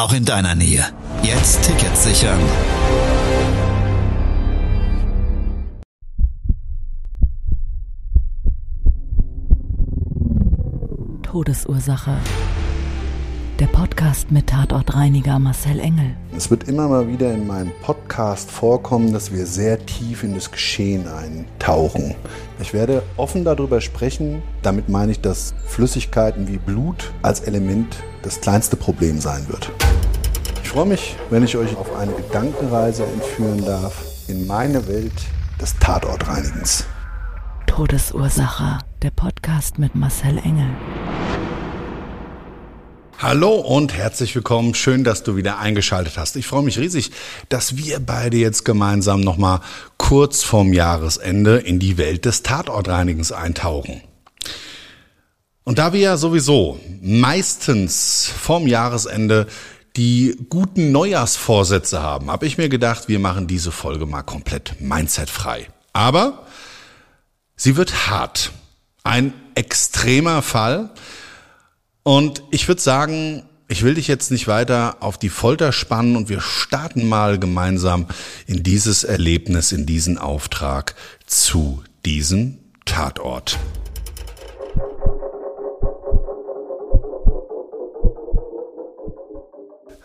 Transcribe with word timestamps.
auch 0.00 0.14
in 0.14 0.24
deiner 0.24 0.54
Nähe. 0.54 0.82
Jetzt 1.22 1.62
Tickets 1.62 2.04
sichern. 2.04 2.38
Todesursache. 11.22 12.16
Der 13.58 13.66
Podcast 13.66 14.30
mit 14.30 14.46
Tatortreiniger 14.46 15.38
Marcel 15.38 15.78
Engel. 15.78 16.16
Es 16.34 16.50
wird 16.50 16.66
immer 16.66 16.88
mal 16.88 17.06
wieder 17.06 17.30
in 17.34 17.46
meinem 17.46 17.72
Podcast 17.82 18.50
vorkommen, 18.50 19.12
dass 19.12 19.34
wir 19.34 19.44
sehr 19.44 19.84
tief 19.84 20.22
in 20.22 20.34
das 20.34 20.50
Geschehen 20.50 21.06
eintauchen. 21.06 22.14
Ich 22.58 22.72
werde 22.72 23.02
offen 23.18 23.44
darüber 23.44 23.82
sprechen. 23.82 24.42
Damit 24.62 24.88
meine 24.88 25.12
ich, 25.12 25.20
dass 25.20 25.52
Flüssigkeiten 25.66 26.48
wie 26.48 26.56
Blut 26.56 27.12
als 27.20 27.40
Element 27.40 27.96
das 28.22 28.40
kleinste 28.40 28.76
Problem 28.76 29.20
sein 29.20 29.46
wird. 29.48 29.70
Ich 30.70 30.74
freue 30.74 30.86
mich, 30.86 31.16
wenn 31.30 31.42
ich 31.42 31.56
euch 31.56 31.76
auf 31.76 31.92
eine 31.96 32.12
Gedankenreise 32.12 33.02
entführen 33.02 33.64
darf 33.64 34.04
in 34.28 34.46
meine 34.46 34.86
Welt 34.86 35.12
des 35.60 35.76
Tatortreinigens. 35.80 36.84
Todesursache. 37.66 38.78
Der 39.02 39.10
Podcast 39.10 39.80
mit 39.80 39.96
Marcel 39.96 40.38
Engel. 40.38 40.68
Hallo 43.18 43.56
und 43.56 43.94
herzlich 43.94 44.32
willkommen. 44.36 44.76
Schön, 44.76 45.02
dass 45.02 45.24
du 45.24 45.34
wieder 45.34 45.58
eingeschaltet 45.58 46.16
hast. 46.16 46.36
Ich 46.36 46.46
freue 46.46 46.62
mich 46.62 46.78
riesig, 46.78 47.10
dass 47.48 47.76
wir 47.76 47.98
beide 47.98 48.36
jetzt 48.36 48.64
gemeinsam 48.64 49.22
nochmal 49.22 49.62
kurz 49.96 50.44
vorm 50.44 50.72
Jahresende 50.72 51.56
in 51.58 51.80
die 51.80 51.98
Welt 51.98 52.26
des 52.26 52.44
Tatortreinigens 52.44 53.32
eintauchen. 53.32 54.02
Und 55.64 55.78
da 55.80 55.92
wir 55.92 56.00
ja 56.00 56.16
sowieso 56.16 56.78
meistens 57.02 58.32
vorm 58.40 58.68
Jahresende 58.68 59.48
die 59.96 60.36
guten 60.48 60.92
Neujahrsvorsätze 60.92 62.00
haben, 62.00 62.30
habe 62.30 62.46
ich 62.46 62.58
mir 62.58 62.68
gedacht, 62.68 63.08
wir 63.08 63.18
machen 63.18 63.46
diese 63.46 63.72
Folge 63.72 64.06
mal 64.06 64.22
komplett 64.22 64.80
mindsetfrei. 64.80 65.68
Aber 65.92 66.46
sie 67.56 67.76
wird 67.76 68.08
hart. 68.08 68.52
Ein 69.02 69.32
extremer 69.54 70.42
Fall. 70.42 70.90
Und 72.02 72.42
ich 72.50 72.68
würde 72.68 72.80
sagen, 72.80 73.44
ich 73.68 73.82
will 73.82 73.94
dich 73.94 74.08
jetzt 74.08 74.30
nicht 74.30 74.48
weiter 74.48 74.96
auf 75.00 75.16
die 75.16 75.28
Folter 75.28 75.72
spannen 75.72 76.16
und 76.16 76.28
wir 76.28 76.40
starten 76.40 77.08
mal 77.08 77.38
gemeinsam 77.38 78.06
in 78.46 78.62
dieses 78.62 79.04
Erlebnis, 79.04 79.72
in 79.72 79.86
diesen 79.86 80.18
Auftrag 80.18 80.94
zu 81.26 81.82
diesem 82.04 82.58
Tatort. 82.84 83.58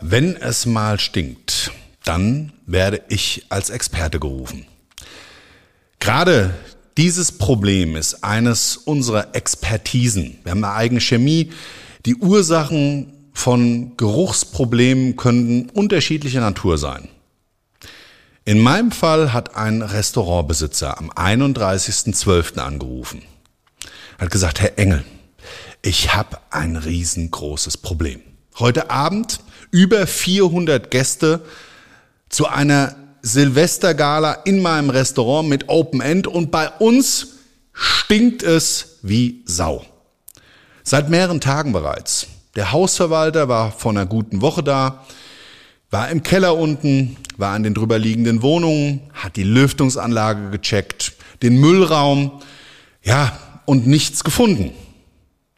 Wenn 0.07 0.35
es 0.35 0.67
mal 0.67 0.99
stinkt, 0.99 1.71
dann 2.03 2.53
werde 2.67 3.01
ich 3.09 3.47
als 3.49 3.71
Experte 3.71 4.19
gerufen. 4.19 4.67
Gerade 5.97 6.53
dieses 6.95 7.31
Problem 7.31 7.95
ist 7.95 8.23
eines 8.23 8.77
unserer 8.77 9.33
Expertisen. 9.33 10.37
Wir 10.43 10.51
haben 10.51 10.63
eine 10.63 10.75
eigene 10.75 11.01
Chemie, 11.01 11.51
die 12.05 12.17
Ursachen 12.17 13.13
von 13.33 13.97
Geruchsproblemen 13.97 15.15
können 15.15 15.71
unterschiedlicher 15.71 16.39
Natur 16.39 16.77
sein. 16.77 17.09
In 18.43 18.59
meinem 18.59 18.91
Fall 18.91 19.33
hat 19.33 19.55
ein 19.55 19.81
Restaurantbesitzer 19.81 20.99
am 20.99 21.09
31.12. 21.09 22.59
angerufen. 22.59 23.23
Hat 24.19 24.29
gesagt, 24.29 24.61
Herr 24.61 24.77
Engel, 24.77 25.03
ich 25.81 26.13
habe 26.13 26.37
ein 26.51 26.75
riesengroßes 26.75 27.77
Problem. 27.77 28.21
Heute 28.59 28.91
Abend 28.91 29.39
über 29.71 30.07
400 30.07 30.91
Gäste 30.91 31.41
zu 32.29 32.47
einer 32.47 32.95
Silvestergala 33.21 34.33
in 34.45 34.61
meinem 34.61 34.89
Restaurant 34.89 35.49
mit 35.49 35.69
Open 35.69 36.01
End 36.01 36.27
und 36.27 36.51
bei 36.51 36.69
uns 36.69 37.35
stinkt 37.73 38.43
es 38.43 38.99
wie 39.01 39.41
Sau. 39.45 39.85
Seit 40.83 41.09
mehreren 41.09 41.41
Tagen 41.41 41.73
bereits. 41.73 42.27
Der 42.55 42.71
Hausverwalter 42.71 43.47
war 43.49 43.71
vor 43.71 43.91
einer 43.91 44.05
guten 44.05 44.41
Woche 44.41 44.63
da, 44.63 45.03
war 45.89 46.09
im 46.09 46.23
Keller 46.23 46.57
unten, 46.57 47.17
war 47.37 47.53
an 47.53 47.63
den 47.63 47.73
drüberliegenden 47.73 48.41
Wohnungen, 48.41 49.01
hat 49.13 49.35
die 49.35 49.43
Lüftungsanlage 49.43 50.51
gecheckt, 50.51 51.13
den 51.41 51.59
Müllraum, 51.59 52.41
ja, 53.03 53.37
und 53.65 53.87
nichts 53.87 54.23
gefunden. 54.23 54.71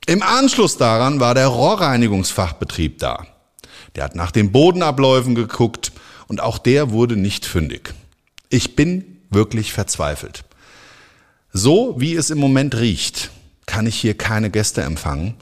Im 0.05 0.23
Anschluss 0.23 0.77
daran 0.77 1.19
war 1.19 1.35
der 1.35 1.47
Rohrreinigungsfachbetrieb 1.47 2.99
da. 2.99 3.25
Der 3.97 4.03
hat 4.03 4.15
nach 4.15 4.31
den 4.31 4.51
Bodenabläufen 4.51 5.33
geguckt 5.33 5.91
und 6.27 6.39
auch 6.39 6.59
der 6.59 6.91
wurde 6.91 7.17
nicht 7.17 7.47
fündig. 7.47 7.95
Ich 8.49 8.75
bin 8.75 9.17
wirklich 9.31 9.73
verzweifelt. 9.73 10.43
So 11.51 11.95
wie 11.97 12.15
es 12.15 12.29
im 12.29 12.37
Moment 12.37 12.75
riecht, 12.75 13.31
kann 13.65 13.87
ich 13.87 13.95
hier 13.95 14.15
keine 14.15 14.51
Gäste 14.51 14.83
empfangen. 14.83 15.33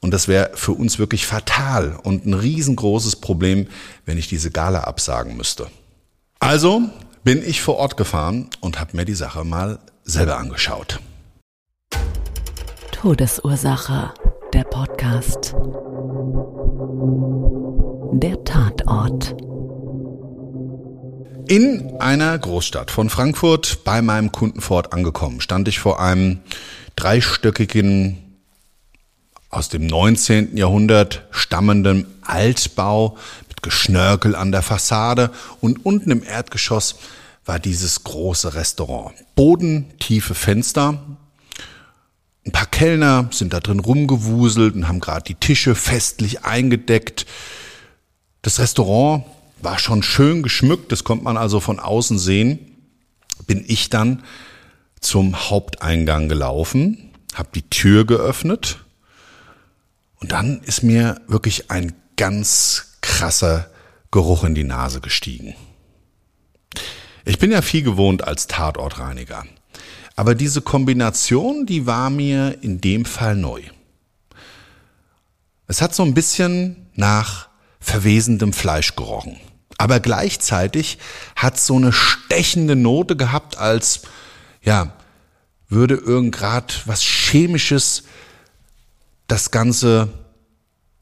Und 0.00 0.12
das 0.12 0.26
wäre 0.26 0.52
für 0.54 0.72
uns 0.72 0.98
wirklich 0.98 1.26
fatal 1.26 1.98
und 2.02 2.24
ein 2.24 2.34
riesengroßes 2.34 3.16
Problem, 3.16 3.66
wenn 4.06 4.16
ich 4.16 4.28
diese 4.28 4.50
Gala 4.50 4.84
absagen 4.84 5.36
müsste. 5.36 5.66
Also 6.38 6.82
bin 7.24 7.42
ich 7.44 7.60
vor 7.60 7.76
Ort 7.76 7.96
gefahren 7.96 8.48
und 8.60 8.80
habe 8.80 8.96
mir 8.96 9.04
die 9.04 9.14
Sache 9.14 9.44
mal 9.44 9.80
selber 10.04 10.38
angeschaut. 10.38 11.00
Todesursache. 12.92 14.14
Der 14.54 14.64
Podcast. 14.64 15.54
Der 18.12 18.42
Tatort. 18.44 19.36
In 21.48 21.96
einer 22.00 22.38
Großstadt 22.38 22.90
von 22.90 23.10
Frankfurt 23.10 23.84
bei 23.84 24.02
meinem 24.02 24.32
Kunden 24.32 24.60
Ford 24.60 24.92
angekommen, 24.92 25.40
stand 25.40 25.68
ich 25.68 25.78
vor 25.78 26.00
einem 26.00 26.40
dreistöckigen, 26.96 28.18
aus 29.50 29.68
dem 29.68 29.86
19. 29.86 30.56
Jahrhundert 30.56 31.26
stammenden 31.30 32.06
Altbau 32.22 33.16
mit 33.48 33.62
Geschnörkel 33.62 34.34
an 34.34 34.52
der 34.52 34.62
Fassade 34.62 35.30
und 35.60 35.84
unten 35.84 36.10
im 36.10 36.22
Erdgeschoss 36.22 36.96
war 37.44 37.58
dieses 37.58 38.04
große 38.04 38.54
Restaurant. 38.54 39.14
Bodentiefe 39.34 40.34
Fenster. 40.34 41.02
Ein 42.46 42.52
paar 42.52 42.66
Kellner 42.66 43.28
sind 43.30 43.52
da 43.52 43.60
drin 43.60 43.80
rumgewuselt 43.80 44.74
und 44.74 44.88
haben 44.88 45.00
gerade 45.00 45.24
die 45.24 45.34
Tische 45.34 45.74
festlich 45.74 46.44
eingedeckt. 46.44 47.26
Das 48.42 48.58
Restaurant 48.58 49.24
war 49.60 49.78
schon 49.78 50.02
schön 50.02 50.42
geschmückt, 50.42 50.92
das 50.92 51.04
konnte 51.04 51.24
man 51.24 51.36
also 51.36 51.60
von 51.60 51.80
außen 51.80 52.18
sehen. 52.18 52.58
Bin 53.46 53.64
ich 53.66 53.90
dann 53.90 54.22
zum 55.00 55.50
Haupteingang 55.50 56.28
gelaufen, 56.28 57.12
habe 57.34 57.48
die 57.54 57.68
Tür 57.68 58.04
geöffnet 58.04 58.84
und 60.20 60.32
dann 60.32 60.60
ist 60.62 60.82
mir 60.82 61.20
wirklich 61.26 61.70
ein 61.70 61.94
ganz 62.16 62.96
krasser 63.00 63.70
Geruch 64.10 64.44
in 64.44 64.54
die 64.54 64.64
Nase 64.64 65.00
gestiegen. 65.00 65.54
Ich 67.24 67.38
bin 67.38 67.52
ja 67.52 67.62
viel 67.62 67.82
gewohnt 67.82 68.24
als 68.24 68.46
Tatortreiniger, 68.46 69.44
aber 70.16 70.34
diese 70.34 70.62
Kombination, 70.62 71.66
die 71.66 71.86
war 71.86 72.10
mir 72.10 72.58
in 72.62 72.80
dem 72.80 73.04
Fall 73.04 73.36
neu. 73.36 73.62
Es 75.66 75.82
hat 75.82 75.94
so 75.94 76.02
ein 76.02 76.14
bisschen 76.14 76.88
nach 76.94 77.47
verwesendem 77.80 78.52
Fleisch 78.52 78.96
gerochen, 78.96 79.36
aber 79.78 80.00
gleichzeitig 80.00 80.98
hat 81.36 81.58
so 81.58 81.76
eine 81.76 81.92
stechende 81.92 82.76
Note 82.76 83.16
gehabt, 83.16 83.58
als 83.58 84.02
ja, 84.62 84.92
würde 85.68 85.94
irgend 85.94 86.34
grad 86.34 86.82
was 86.86 87.02
Chemisches 87.02 88.04
das 89.26 89.50
Ganze 89.50 90.08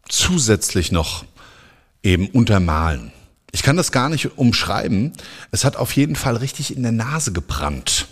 zusätzlich 0.08 0.93
noch 0.93 1.25
eben 2.02 2.28
untermalen. 2.28 3.12
Ich 3.52 3.62
kann 3.62 3.76
das 3.76 3.93
gar 3.93 4.08
nicht 4.08 4.37
umschreiben. 4.37 5.12
Es 5.50 5.64
hat 5.64 5.76
auf 5.76 5.93
jeden 5.93 6.17
Fall 6.17 6.37
richtig 6.37 6.76
in 6.76 6.82
der 6.82 6.93
Nase 6.93 7.32
gebrannt. 7.32 8.06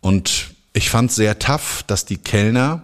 Und 0.00 0.54
ich 0.72 0.90
fand 0.90 1.12
sehr 1.12 1.38
tough, 1.38 1.82
dass 1.86 2.04
die 2.04 2.16
Kellner 2.16 2.82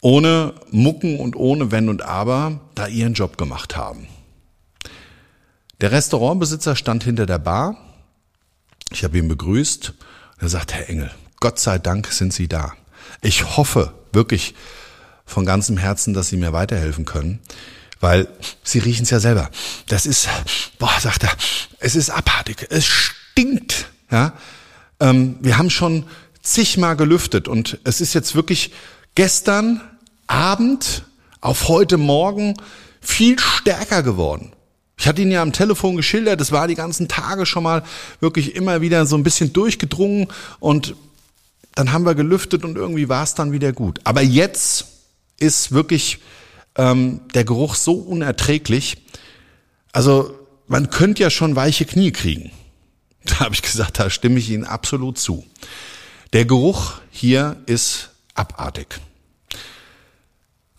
ohne 0.00 0.54
Mucken 0.70 1.18
und 1.20 1.36
ohne 1.36 1.70
Wenn 1.70 1.88
und 1.88 2.02
Aber 2.02 2.60
da 2.74 2.86
ihren 2.86 3.14
Job 3.14 3.36
gemacht 3.36 3.76
haben. 3.76 4.06
Der 5.80 5.92
Restaurantbesitzer 5.92 6.76
stand 6.76 7.04
hinter 7.04 7.26
der 7.26 7.38
Bar. 7.38 7.76
Ich 8.92 9.04
habe 9.04 9.18
ihn 9.18 9.28
begrüßt. 9.28 9.94
Er 10.38 10.48
sagt, 10.48 10.74
Herr 10.74 10.88
Engel, 10.88 11.10
Gott 11.38 11.58
sei 11.58 11.78
Dank 11.78 12.08
sind 12.08 12.32
Sie 12.32 12.48
da. 12.48 12.72
Ich 13.22 13.56
hoffe 13.56 13.92
wirklich 14.12 14.54
von 15.24 15.46
ganzem 15.46 15.76
Herzen, 15.76 16.12
dass 16.12 16.28
Sie 16.28 16.36
mir 16.36 16.52
weiterhelfen 16.52 17.04
können, 17.04 17.40
weil 18.00 18.28
Sie 18.62 18.78
riechen 18.78 19.04
es 19.04 19.10
ja 19.10 19.20
selber. 19.20 19.50
Das 19.86 20.06
ist, 20.06 20.28
boah, 20.78 20.98
sagt 21.00 21.24
er, 21.24 21.32
es 21.78 21.94
ist 21.94 22.10
abartig, 22.10 22.66
es 22.70 22.84
stinkt. 22.86 23.86
Ja, 24.10 24.32
ähm, 24.98 25.36
wir 25.40 25.56
haben 25.56 25.70
schon 25.70 26.04
zigmal 26.42 26.96
gelüftet 26.96 27.48
und 27.48 27.78
es 27.84 28.00
ist 28.00 28.12
jetzt 28.14 28.34
wirklich 28.34 28.72
gestern 29.14 29.80
Abend 30.30 31.04
auf 31.40 31.68
heute 31.68 31.98
Morgen 31.98 32.54
viel 33.00 33.38
stärker 33.38 34.02
geworden. 34.02 34.52
Ich 34.96 35.08
hatte 35.08 35.22
ihn 35.22 35.30
ja 35.30 35.42
am 35.42 35.52
Telefon 35.52 35.96
geschildert, 35.96 36.40
es 36.40 36.52
war 36.52 36.68
die 36.68 36.76
ganzen 36.76 37.08
Tage 37.08 37.46
schon 37.46 37.64
mal 37.64 37.82
wirklich 38.20 38.54
immer 38.54 38.80
wieder 38.80 39.06
so 39.06 39.16
ein 39.16 39.24
bisschen 39.24 39.52
durchgedrungen 39.52 40.28
und 40.60 40.94
dann 41.74 41.92
haben 41.92 42.04
wir 42.04 42.14
gelüftet 42.14 42.64
und 42.64 42.76
irgendwie 42.76 43.08
war 43.08 43.24
es 43.24 43.34
dann 43.34 43.50
wieder 43.50 43.72
gut. 43.72 44.00
Aber 44.04 44.22
jetzt 44.22 44.86
ist 45.38 45.72
wirklich 45.72 46.18
ähm, 46.76 47.22
der 47.34 47.44
Geruch 47.44 47.74
so 47.74 47.94
unerträglich. 47.94 48.98
Also 49.92 50.38
man 50.68 50.90
könnte 50.90 51.22
ja 51.22 51.30
schon 51.30 51.56
weiche 51.56 51.86
Knie 51.86 52.12
kriegen. 52.12 52.52
Da 53.24 53.40
habe 53.40 53.54
ich 53.54 53.60
gesagt, 53.60 53.98
da 53.98 54.08
stimme 54.08 54.38
ich 54.38 54.48
Ihnen 54.48 54.64
absolut 54.64 55.18
zu. 55.18 55.44
Der 56.32 56.46
Geruch 56.46 56.94
hier 57.10 57.56
ist 57.66 58.10
abartig. 58.34 58.98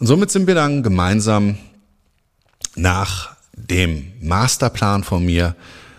Und 0.01 0.07
somit 0.07 0.31
sind 0.31 0.47
wir 0.47 0.55
dann 0.55 0.81
gemeinsam 0.81 1.59
nach 2.75 3.35
dem 3.53 4.13
Masterplan 4.19 5.03
von 5.03 5.23
mir 5.23 5.55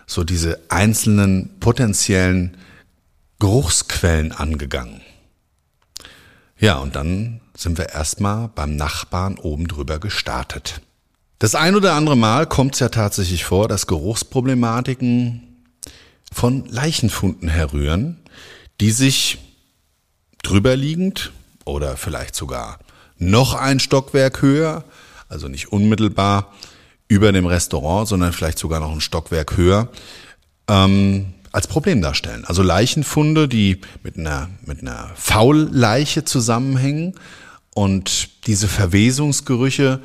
so 0.09 0.25
diese 0.25 0.59
einzelnen 0.71 1.61
potenziellen 1.61 2.57
Geruchsquellen 3.39 4.33
angegangen. 4.33 5.03
Ja, 6.59 6.79
und 6.79 6.97
dann 6.97 7.43
sind 7.57 7.79
wir 7.79 7.91
erstmal 7.91 8.49
beim 8.49 8.75
Nachbarn 8.75 9.39
oben 9.39 9.69
drüber 9.69 10.01
gestartet. 10.01 10.81
Das 11.39 11.55
ein 11.55 11.77
oder 11.77 11.95
andere 11.95 12.17
Mal 12.17 12.49
kommt 12.49 12.75
es 12.75 12.81
ja 12.81 12.89
tatsächlich 12.89 13.45
vor, 13.45 13.69
dass 13.69 13.87
Geruchsproblematiken 13.87 15.63
von 16.33 16.67
Leichenfunden 16.67 17.49
herrühren, 17.49 18.19
die 18.81 18.91
sich 18.91 19.39
drüberliegend 20.43 21.31
oder 21.65 21.97
vielleicht 21.97 22.35
sogar 22.35 22.81
noch 23.31 23.55
ein 23.55 23.81
Stockwerk 23.81 24.43
höher, 24.43 24.85
also 25.29 25.49
nicht 25.49 25.73
unmittelbar 25.73 26.53
über 27.09 27.33
dem 27.33 27.47
Restaurant, 27.47 28.09
sondern 28.09 28.33
vielleicht 28.33 28.59
sogar 28.59 28.81
noch 28.81 28.93
ein 28.93 29.01
Stockwerk 29.01 29.57
höher, 29.57 29.89
ähm, 30.69 31.35
als 31.53 31.67
Problem 31.67 32.01
darstellen. 32.01 32.45
Also 32.47 32.63
Leichenfunde, 32.63 33.49
die 33.49 33.81
mit 34.03 34.17
einer, 34.17 34.49
mit 34.65 34.81
einer 34.81 35.11
Faulleiche 35.15 36.25
zusammenhängen 36.25 37.15
und 37.75 38.47
diese 38.47 38.69
Verwesungsgerüche 38.69 40.01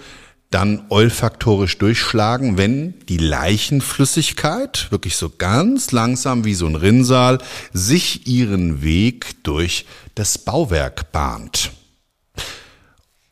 dann 0.52 0.86
olfaktorisch 0.90 1.78
durchschlagen, 1.78 2.58
wenn 2.58 2.94
die 3.08 3.18
Leichenflüssigkeit 3.18 4.88
wirklich 4.92 5.18
so 5.18 5.30
ganz 5.38 5.92
langsam 5.92 6.46
wie 6.46 6.54
so 6.54 6.68
ein 6.68 6.76
Rinnsal 6.76 7.40
sich 7.74 8.28
ihren 8.28 8.82
Weg 8.82 9.44
durch 9.44 9.86
das 10.16 10.38
Bauwerk 10.38 11.12
bahnt. 11.12 11.72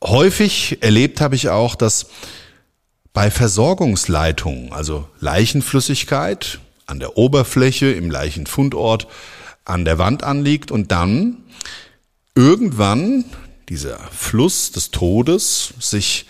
Häufig 0.06 0.84
erlebt 0.84 1.19
habe 1.19 1.36
ich 1.36 1.50
auch, 1.50 1.74
dass 1.74 2.06
bei 3.12 3.31
Versorgungsleitungen, 3.31 4.72
also 4.72 5.07
Leichenflüssigkeit 5.19 6.60
an 6.86 7.00
der 7.00 7.18
Oberfläche 7.18 7.92
im 7.92 8.12
Leichenfundort 8.12 9.07
an 9.63 9.84
der 9.84 9.98
Wand 9.98 10.22
anliegt 10.22 10.69
und 10.69 10.92
dann 10.92 11.38
irgendwann 12.36 13.25
dieser 13.68 13.98
Fluss 14.12 14.72
des 14.72 14.92
Todes 14.92 15.74
sich 15.80 16.28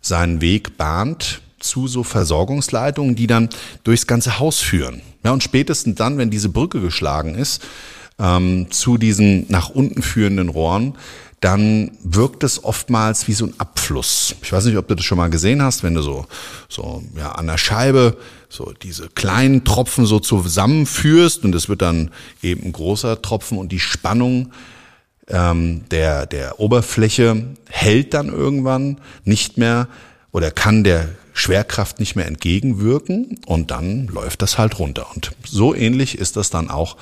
seinen 0.00 0.40
Weg 0.40 0.78
bahnt 0.78 1.42
zu 1.58 1.88
so 1.88 2.04
Versorgungsleitungen, 2.04 3.16
die 3.16 3.26
dann 3.26 3.50
durchs 3.84 4.06
ganze 4.06 4.38
Haus 4.38 4.60
führen. 4.60 5.02
Ja, 5.24 5.32
und 5.32 5.42
spätestens 5.42 5.96
dann, 5.96 6.16
wenn 6.16 6.30
diese 6.30 6.48
Brücke 6.48 6.80
geschlagen 6.80 7.34
ist, 7.34 7.60
ähm, 8.18 8.70
zu 8.70 8.96
diesen 8.96 9.44
nach 9.48 9.68
unten 9.68 10.00
führenden 10.00 10.48
Rohren, 10.48 10.94
dann 11.40 11.92
wirkt 12.02 12.44
es 12.44 12.62
oftmals 12.64 13.26
wie 13.26 13.32
so 13.32 13.46
ein 13.46 13.54
Abfluss. 13.58 14.34
Ich 14.42 14.52
weiß 14.52 14.66
nicht, 14.66 14.76
ob 14.76 14.88
du 14.88 14.94
das 14.94 15.04
schon 15.04 15.16
mal 15.16 15.30
gesehen 15.30 15.62
hast, 15.62 15.82
wenn 15.82 15.94
du 15.94 16.02
so, 16.02 16.26
so 16.68 17.02
ja, 17.16 17.32
an 17.32 17.46
der 17.46 17.56
Scheibe 17.56 18.18
so 18.50 18.74
diese 18.82 19.08
kleinen 19.08 19.64
Tropfen 19.64 20.04
so 20.04 20.20
zusammenführst 20.20 21.44
und 21.44 21.54
es 21.54 21.68
wird 21.68 21.82
dann 21.82 22.10
eben 22.42 22.64
ein 22.64 22.72
großer 22.72 23.22
Tropfen 23.22 23.56
und 23.56 23.72
die 23.72 23.80
Spannung 23.80 24.52
ähm, 25.28 25.84
der, 25.90 26.26
der 26.26 26.60
Oberfläche 26.60 27.44
hält 27.68 28.12
dann 28.12 28.28
irgendwann 28.28 29.00
nicht 29.24 29.56
mehr 29.56 29.88
oder 30.32 30.50
kann 30.50 30.84
der 30.84 31.08
Schwerkraft 31.32 32.00
nicht 32.00 32.16
mehr 32.16 32.26
entgegenwirken 32.26 33.38
und 33.46 33.70
dann 33.70 34.08
läuft 34.08 34.42
das 34.42 34.58
halt 34.58 34.78
runter. 34.78 35.06
Und 35.14 35.30
so 35.46 35.74
ähnlich 35.74 36.18
ist 36.18 36.36
das 36.36 36.50
dann 36.50 36.68
auch 36.68 36.98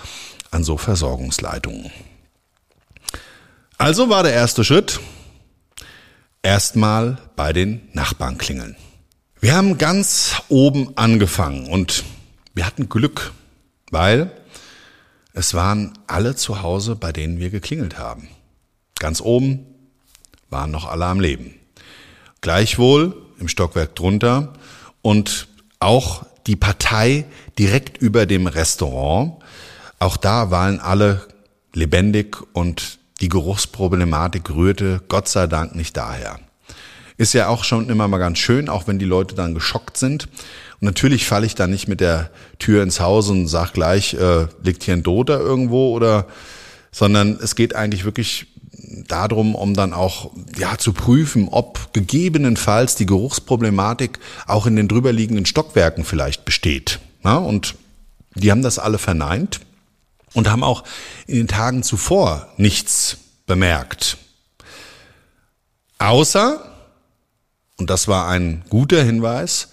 an 0.51 0.63
so 0.63 0.77
Versorgungsleitungen. 0.77 1.91
Also 3.81 4.09
war 4.09 4.25
der 4.25 4.33
erste 4.33 4.65
Schritt, 4.65 4.99
erstmal 6.43 7.19
bei 7.37 7.53
den 7.53 7.89
Nachbarn 7.93 8.37
klingeln. 8.37 8.75
Wir 9.41 9.55
haben 9.55 9.79
ganz 9.79 10.43
oben 10.49 10.97
angefangen 10.97 11.69
und 11.69 12.03
wir 12.55 12.67
hatten 12.67 12.89
Glück, 12.89 13.33
weil 13.93 14.33
es 15.33 15.55
waren 15.55 15.97
alle 16.09 16.35
zu 16.35 16.61
Hause, 16.61 16.97
bei 16.97 17.13
denen 17.13 17.39
wir 17.39 17.51
geklingelt 17.51 17.99
haben. 17.99 18.29
Ganz 18.99 19.21
oben 19.21 19.65
waren 20.51 20.73
noch 20.73 20.89
alle 20.89 21.07
am 21.07 21.21
Leben. 21.21 21.55
Gleichwohl 22.41 23.15
im 23.39 23.47
Stockwerk 23.47 23.95
drunter 23.95 24.55
und 25.03 25.47
auch 25.79 26.27
die 26.49 26.57
Partei 26.57 27.27
direkt 27.61 27.99
über 27.99 28.27
dem 28.27 28.49
Restaurant. 28.49 29.35
Auch 30.01 30.17
da 30.17 30.51
waren 30.51 30.81
alle 30.81 31.29
lebendig 31.73 32.39
und 32.55 32.98
die 33.21 33.29
Geruchsproblematik 33.29 34.51
rührte 34.51 35.01
Gott 35.09 35.29
sei 35.29 35.47
Dank 35.47 35.75
nicht 35.75 35.97
daher. 35.97 36.39
Ist 37.17 37.35
ja 37.35 37.49
auch 37.49 37.65
schon 37.65 37.89
immer 37.91 38.07
mal 38.07 38.19
ganz 38.19 38.39
schön, 38.39 38.69
auch 38.69 38.87
wenn 38.87 38.99
die 38.99 39.05
Leute 39.05 39.35
dann 39.35 39.55
geschockt 39.55 39.97
sind. 39.97 40.29
Und 40.81 40.83
natürlich 40.83 41.27
falle 41.27 41.47
ich 41.47 41.57
da 41.57 41.67
nicht 41.67 41.89
mit 41.89 42.01
der 42.01 42.31
Tür 42.61 42.83
ins 42.85 43.01
Haus 43.01 43.29
und 43.29 43.49
sag 43.49 43.73
gleich, 43.73 44.15
äh, 44.15 44.47
liegt 44.63 44.85
hier 44.85 44.95
ein 44.95 45.03
Doter 45.03 45.41
irgendwo 45.41 45.93
oder, 45.93 46.27
sondern 46.93 47.39
es 47.43 47.57
geht 47.57 47.75
eigentlich 47.75 48.05
wirklich 48.05 48.47
darum, 49.09 49.57
um 49.57 49.75
dann 49.75 49.93
auch 49.93 50.31
ja 50.57 50.79
zu 50.79 50.93
prüfen, 50.93 51.49
ob 51.51 51.93
gegebenenfalls 51.93 52.95
die 52.95 53.07
Geruchsproblematik 53.07 54.21
auch 54.47 54.67
in 54.67 54.77
den 54.77 54.87
drüberliegenden 54.87 55.47
Stockwerken 55.47 56.05
vielleicht 56.05 56.45
besteht. 56.45 57.01
Ja, 57.25 57.37
und 57.37 57.75
die 58.37 58.53
haben 58.53 58.63
das 58.63 58.79
alle 58.79 58.99
verneint 58.99 59.61
und 60.35 60.49
haben 60.49 60.65
auch 60.65 60.85
in 61.27 61.37
den 61.37 61.49
Tagen 61.49 61.83
zuvor 61.83 62.49
nichts 62.57 63.19
bemerkt. 63.47 64.19
Außer, 65.99 66.65
und 67.77 67.91
das 67.91 68.09
war 68.09 68.29
ein 68.29 68.65
guter 68.69 69.03
Hinweis, 69.03 69.69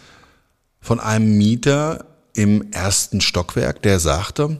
von 0.81 0.99
einem 0.99 1.37
Mieter 1.37 2.05
im 2.35 2.71
ersten 2.71 3.21
Stockwerk, 3.21 3.81
der 3.81 3.99
sagte, 3.99 4.59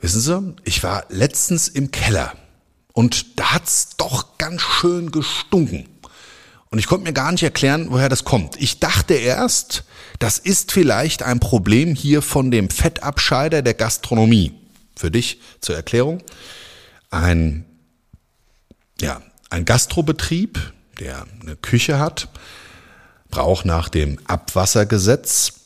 wissen 0.00 0.20
Sie, 0.20 0.56
ich 0.64 0.82
war 0.82 1.04
letztens 1.08 1.68
im 1.68 1.90
Keller 1.90 2.32
und 2.92 3.38
da 3.38 3.52
hat's 3.52 3.96
doch 3.96 4.38
ganz 4.38 4.62
schön 4.62 5.10
gestunken. 5.10 5.88
Und 6.70 6.78
ich 6.78 6.86
konnte 6.86 7.04
mir 7.04 7.12
gar 7.12 7.30
nicht 7.30 7.44
erklären, 7.44 7.86
woher 7.90 8.08
das 8.08 8.24
kommt. 8.24 8.60
Ich 8.60 8.80
dachte 8.80 9.14
erst, 9.14 9.84
das 10.18 10.38
ist 10.38 10.72
vielleicht 10.72 11.22
ein 11.22 11.38
Problem 11.38 11.94
hier 11.94 12.20
von 12.20 12.50
dem 12.50 12.68
Fettabscheider 12.68 13.62
der 13.62 13.74
Gastronomie 13.74 14.54
für 14.96 15.10
dich 15.10 15.40
zur 15.60 15.76
Erklärung. 15.76 16.22
Ein, 17.10 17.64
ja, 19.00 19.22
ein 19.50 19.64
Gastrobetrieb, 19.64 20.58
der 20.98 21.26
eine 21.40 21.56
Küche 21.56 21.98
hat, 21.98 22.28
braucht 23.30 23.64
nach 23.64 23.88
dem 23.88 24.18
Abwassergesetz 24.26 25.64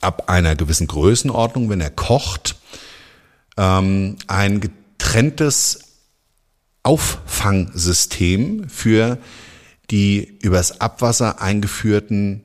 ab 0.00 0.28
einer 0.28 0.56
gewissen 0.56 0.86
Größenordnung, 0.86 1.68
wenn 1.70 1.80
er 1.80 1.90
kocht, 1.90 2.56
ähm, 3.56 4.16
ein 4.26 4.60
getrenntes 4.60 5.80
Auffangsystem 6.82 8.68
für 8.68 9.18
die 9.90 10.38
übers 10.40 10.80
Abwasser 10.80 11.40
eingeführten 11.40 12.42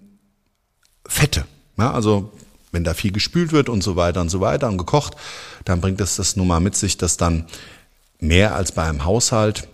Fette. 1.08 1.46
Ja, 1.78 1.92
also 1.92 2.32
wenn 2.78 2.84
da 2.84 2.94
viel 2.94 3.12
gespült 3.12 3.54
wird 3.54 3.70
und 3.70 3.82
so 3.82 3.96
weiter 3.96 4.22
und 4.22 4.30
so 4.30 4.40
weiter 4.40 4.68
und 4.68 4.78
gekocht, 4.78 5.16
dann 5.66 5.82
bringt 5.82 6.00
es 6.00 6.18
das 6.18 6.36
nun 6.36 6.48
mal 6.48 6.60
mit 6.60 6.76
sich, 6.76 6.96
dass 6.96 7.18
dann 7.18 7.48
mehr 8.20 8.56
als 8.56 8.72
bei 8.72 8.84
einem 8.84 9.04
Haushalt 9.04 9.68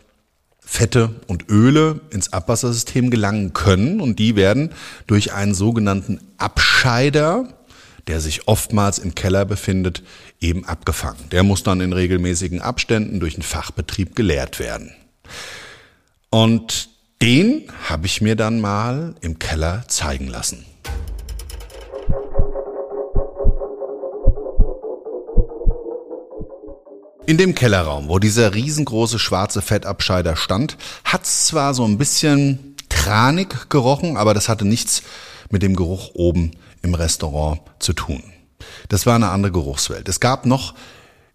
Fette 0.62 1.14
und 1.28 1.50
Öle 1.50 2.00
ins 2.12 2.32
Abwassersystem 2.32 3.10
gelangen 3.10 3.52
können 3.52 4.00
und 4.00 4.20
die 4.20 4.38
werden 4.38 4.70
durch 5.06 5.34
einen 5.34 5.54
sogenannten 5.54 6.22
Abscheider, 6.38 7.50
der 8.08 8.22
sich 8.22 8.48
oftmals 8.48 9.00
im 9.00 9.16
Keller 9.16 9.44
befindet, 9.44 10.02
eben 10.40 10.64
abgefangen. 10.64 11.30
Der 11.32 11.44
muss 11.44 11.64
dann 11.64 11.82
in 11.82 11.92
regelmäßigen 11.92 12.62
Abständen 12.62 13.20
durch 13.20 13.34
einen 13.34 13.44
Fachbetrieb 13.44 14.16
geleert 14.16 14.60
werden. 14.60 14.96
Und 16.30 16.88
den 17.22 17.64
habe 17.90 18.06
ich 18.06 18.22
mir 18.22 18.38
dann 18.38 18.62
mal 18.62 19.16
im 19.20 19.40
Keller 19.40 19.84
zeigen 19.90 20.28
lassen. 20.28 20.66
In 27.26 27.38
dem 27.38 27.56
Kellerraum, 27.56 28.10
wo 28.10 28.20
dieser 28.20 28.54
riesengroße 28.54 29.18
schwarze 29.18 29.62
Fettabscheider 29.62 30.36
stand, 30.36 30.78
hat's 31.06 31.48
zwar 31.48 31.74
so 31.74 31.86
ein 31.86 31.98
bisschen 31.98 32.76
tranig 32.90 33.70
gerochen, 33.70 34.18
aber 34.18 34.34
das 34.34 34.50
hatte 34.50 34.66
nichts 34.66 35.04
mit 35.50 35.64
dem 35.64 35.78
Geruch 35.78 36.12
oben 36.16 36.52
im 36.82 36.94
Restaurant 36.96 37.62
zu 37.80 37.94
tun. 37.94 38.22
Das 38.90 39.06
war 39.06 39.16
eine 39.16 39.30
andere 39.30 39.54
Geruchswelt. 39.54 40.10
Es 40.10 40.20
gab 40.20 40.46
noch 40.46 40.76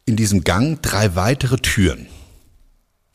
in 0.05 0.17
diesem 0.17 0.45
Gang 0.45 0.83
drei 0.83 1.17
weitere 1.17 1.57
Türen. 1.57 2.07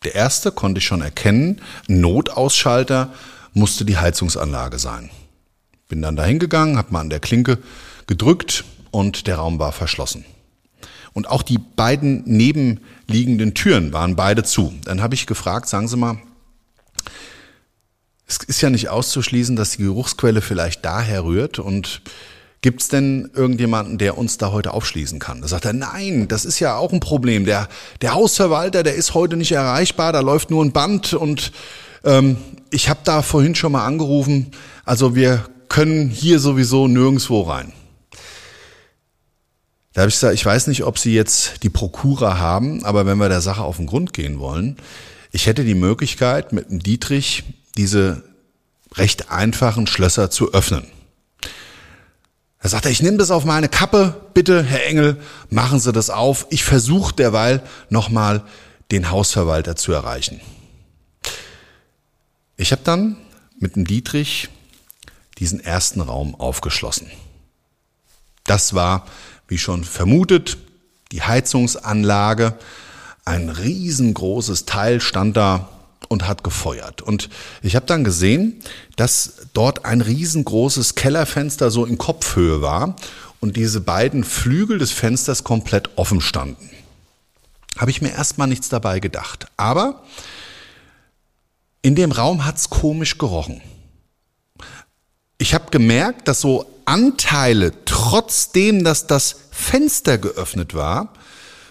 Der 0.04 0.16
erste 0.16 0.52
konnte 0.52 0.80
ich 0.80 0.86
schon 0.86 1.02
erkennen, 1.02 1.62
Notausschalter 1.88 3.14
musste 3.54 3.86
die 3.86 3.98
Heizungsanlage 3.98 4.80
sein. 4.80 5.12
Bin 5.90 6.02
dann 6.02 6.16
dahin 6.16 6.40
gegangen, 6.40 6.78
habe 6.78 6.92
mal 6.92 7.02
an 7.02 7.12
der 7.12 7.20
Klinke 7.20 7.60
gedrückt 8.08 8.64
und 8.90 9.28
der 9.28 9.36
Raum 9.36 9.60
war 9.60 9.74
verschlossen. 9.74 10.26
Und 11.14 11.30
auch 11.30 11.44
die 11.44 11.60
beiden 11.60 12.24
nebenliegenden 12.26 13.54
Türen 13.54 13.94
waren 13.94 14.16
beide 14.16 14.44
zu. 14.44 14.74
Dann 14.84 15.02
habe 15.02 15.16
ich 15.16 15.28
gefragt, 15.28 15.70
sagen 15.70 15.88
Sie 15.88 15.98
mal, 15.98 16.18
es 18.28 18.38
ist 18.38 18.62
ja 18.62 18.70
nicht 18.70 18.90
auszuschließen, 18.90 19.56
dass 19.56 19.72
die 19.72 19.84
Geruchsquelle 19.84 20.42
vielleicht 20.42 20.84
daher 20.84 21.24
rührt 21.24 21.60
und 21.60 22.02
Gibt 22.64 22.82
es 22.82 22.88
denn 22.88 23.30
irgendjemanden, 23.36 23.98
der 23.98 24.18
uns 24.18 24.38
da 24.38 24.54
heute 24.54 24.74
aufschließen 24.74 25.20
kann? 25.20 25.42
Da 25.42 25.50
sagt 25.50 25.66
er, 25.66 25.74
nein, 25.74 26.30
das 26.30 26.46
ist 26.46 26.62
ja 26.62 26.78
auch 26.78 26.94
ein 26.94 27.02
Problem. 27.02 27.44
Der, 27.44 27.68
der 28.02 28.14
Hausverwalter, 28.14 28.84
der 28.84 28.96
ist 28.96 29.14
heute 29.14 29.36
nicht 29.36 29.52
erreichbar, 29.52 30.14
da 30.14 30.22
läuft 30.22 30.50
nur 30.50 30.64
ein 30.64 30.72
Band 30.72 31.14
und 31.14 31.52
ähm, 32.06 32.38
ich 32.72 32.88
habe 32.88 33.02
da 33.04 33.22
vorhin 33.22 33.54
schon 33.54 33.74
mal 33.74 33.86
angerufen. 33.86 34.52
Also 34.86 35.14
wir 35.14 35.44
können 35.68 36.10
hier 36.10 36.40
sowieso 36.40 36.88
nirgendwo 36.88 37.42
rein. 37.42 37.74
Da 39.94 40.02
habe 40.02 40.10
ich 40.10 40.16
gesagt, 40.16 40.34
ich 40.34 40.46
weiß 40.46 40.68
nicht, 40.68 40.84
ob 40.84 40.98
Sie 40.98 41.14
jetzt 41.14 41.64
die 41.64 41.70
Prokura 41.70 42.40
haben, 42.40 42.84
aber 42.84 43.06
wenn 43.06 43.20
wir 43.20 43.30
der 43.30 43.42
Sache 43.42 43.62
auf 43.62 43.78
den 43.78 43.86
Grund 43.86 44.12
gehen 44.12 44.40
wollen, 44.40 44.78
ich 45.32 45.46
hätte 45.46 45.64
die 45.64 45.76
Möglichkeit, 45.76 46.52
mit 46.52 46.70
dem 46.70 46.80
Dietrich 46.80 47.44
diese 47.78 48.24
recht 48.96 49.32
einfachen 49.32 49.88
Schlösser 49.88 50.30
zu 50.30 50.54
öffnen. 50.54 50.86
Da 52.62 52.70
sagt 52.70 52.86
er, 52.86 52.92
ich 52.92 53.02
nehme 53.02 53.18
das 53.18 53.30
auf 53.30 53.46
meine 53.46 53.70
Kappe, 53.70 54.22
bitte, 54.34 54.64
Herr 54.64 54.86
Engel, 54.86 55.20
machen 55.50 55.80
Sie 55.80 55.92
das 55.92 56.10
auf. 56.10 56.48
Ich 56.50 56.64
versuche 56.64 57.14
derweil 57.14 57.62
nochmal 57.90 58.44
den 58.92 59.12
Hausverwalter 59.12 59.76
zu 59.76 59.92
erreichen. 59.92 60.40
Ich 62.56 62.72
habe 62.72 62.82
dann 62.84 63.18
mit 63.60 63.76
dem 63.76 63.86
Dietrich 63.86 64.50
diesen 65.40 65.60
ersten 65.60 66.02
Raum 66.02 66.36
aufgeschlossen. 66.36 67.12
Das 68.46 68.74
war 68.74 69.06
wie 69.54 69.60
schon 69.60 69.84
vermutet, 69.84 70.58
die 71.12 71.22
Heizungsanlage. 71.22 72.56
Ein 73.24 73.50
riesengroßes 73.50 74.66
Teil 74.66 75.00
stand 75.00 75.38
da 75.38 75.70
und 76.10 76.28
hat 76.28 76.44
gefeuert. 76.44 77.04
Und 77.04 77.30
ich 77.62 77.76
habe 77.76 77.86
dann 77.86 78.04
gesehen, 78.04 78.64
dass 78.96 79.46
dort 79.54 79.86
ein 79.86 80.02
riesengroßes 80.02 80.96
Kellerfenster 80.96 81.70
so 81.70 81.86
in 81.86 82.00
Kopfhöhe 82.00 82.64
war 82.64 82.96
und 83.42 83.56
diese 83.56 83.80
beiden 83.80 84.24
Flügel 84.24 84.80
des 84.80 84.92
Fensters 84.92 85.44
komplett 85.44 85.92
offen 85.98 86.20
standen. 86.20 86.72
Habe 87.78 87.92
ich 87.92 88.02
mir 88.02 88.10
erstmal 88.12 88.48
nichts 88.48 88.70
dabei 88.70 89.00
gedacht. 89.00 89.46
Aber 89.56 90.02
in 91.84 91.94
dem 91.94 92.12
Raum 92.12 92.44
hat's 92.44 92.72
komisch 92.72 93.20
gerochen. 93.20 93.62
Ich 95.38 95.54
habe 95.54 95.70
gemerkt, 95.70 96.28
dass 96.28 96.42
so 96.42 96.66
Anteile, 96.86 97.72
trotzdem 97.86 98.84
dass 98.84 99.08
das 99.08 99.43
Fenster 99.64 100.18
geöffnet 100.18 100.74
war, 100.74 101.14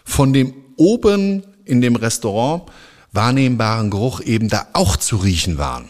von 0.04 0.32
dem 0.32 0.54
oben 0.76 1.44
in 1.64 1.80
dem 1.80 1.94
Restaurant 1.94 2.64
wahrnehmbaren 3.12 3.90
Geruch 3.90 4.20
eben 4.20 4.48
da 4.48 4.66
auch 4.72 4.96
zu 4.96 5.16
riechen 5.16 5.58
waren. 5.58 5.88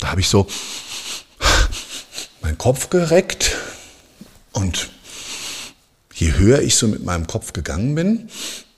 Da 0.00 0.10
habe 0.10 0.20
ich 0.20 0.28
so 0.28 0.46
meinen 2.42 2.58
Kopf 2.58 2.90
gereckt 2.90 3.56
und 4.52 4.90
je 6.12 6.34
höher 6.34 6.60
ich 6.60 6.76
so 6.76 6.88
mit 6.88 7.04
meinem 7.04 7.26
Kopf 7.26 7.52
gegangen 7.52 7.94
bin, 7.94 8.28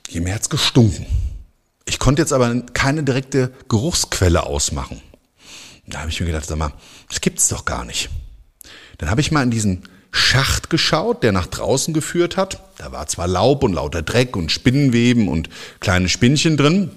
je 0.09 0.21
mehr 0.21 0.35
hat's 0.35 0.51
gestunken. 0.51 1.07
Ich 1.87 1.99
konnte 1.99 2.23
jetzt 2.23 2.33
aber 2.33 2.55
keine 2.73 3.03
direkte 3.03 3.53
Geruchsquelle 3.69 4.45
ausmachen. 4.45 5.01
Da 5.87 6.01
habe 6.01 6.11
ich 6.11 6.21
mir 6.21 6.27
gedacht, 6.27 6.47
sag 6.47 6.59
mal, 6.59 6.73
das 7.09 7.21
gibt's 7.21 7.49
doch 7.49 7.65
gar 7.65 7.85
nicht. 7.85 8.11
Dann 8.99 9.11
habe 9.11 9.21
ich 9.21 9.31
mal 9.31 9.43
in 9.43 9.51
diesen 9.51 9.89
Schacht 10.17 10.71
geschaut, 10.71 11.23
der 11.23 11.33
nach 11.33 11.47
draußen 11.47 11.93
geführt 11.93 12.37
hat. 12.37 12.61
Da 12.79 12.91
war 12.91 13.07
zwar 13.07 13.29
Laub 13.29 13.63
und 13.63 13.75
lauter 13.75 14.03
Dreck 14.03 14.37
und 14.37 14.51
Spinnenweben 14.51 15.29
und 15.29 15.49
kleine 15.81 16.09
Spinnchen 16.09 16.57
drin, 16.57 16.91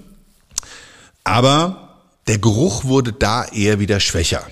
aber 1.23 1.97
der 2.27 2.37
Geruch 2.37 2.85
wurde 2.85 3.11
da 3.13 3.45
eher 3.45 3.79
wieder 3.79 3.99
schwächer. 3.99 4.47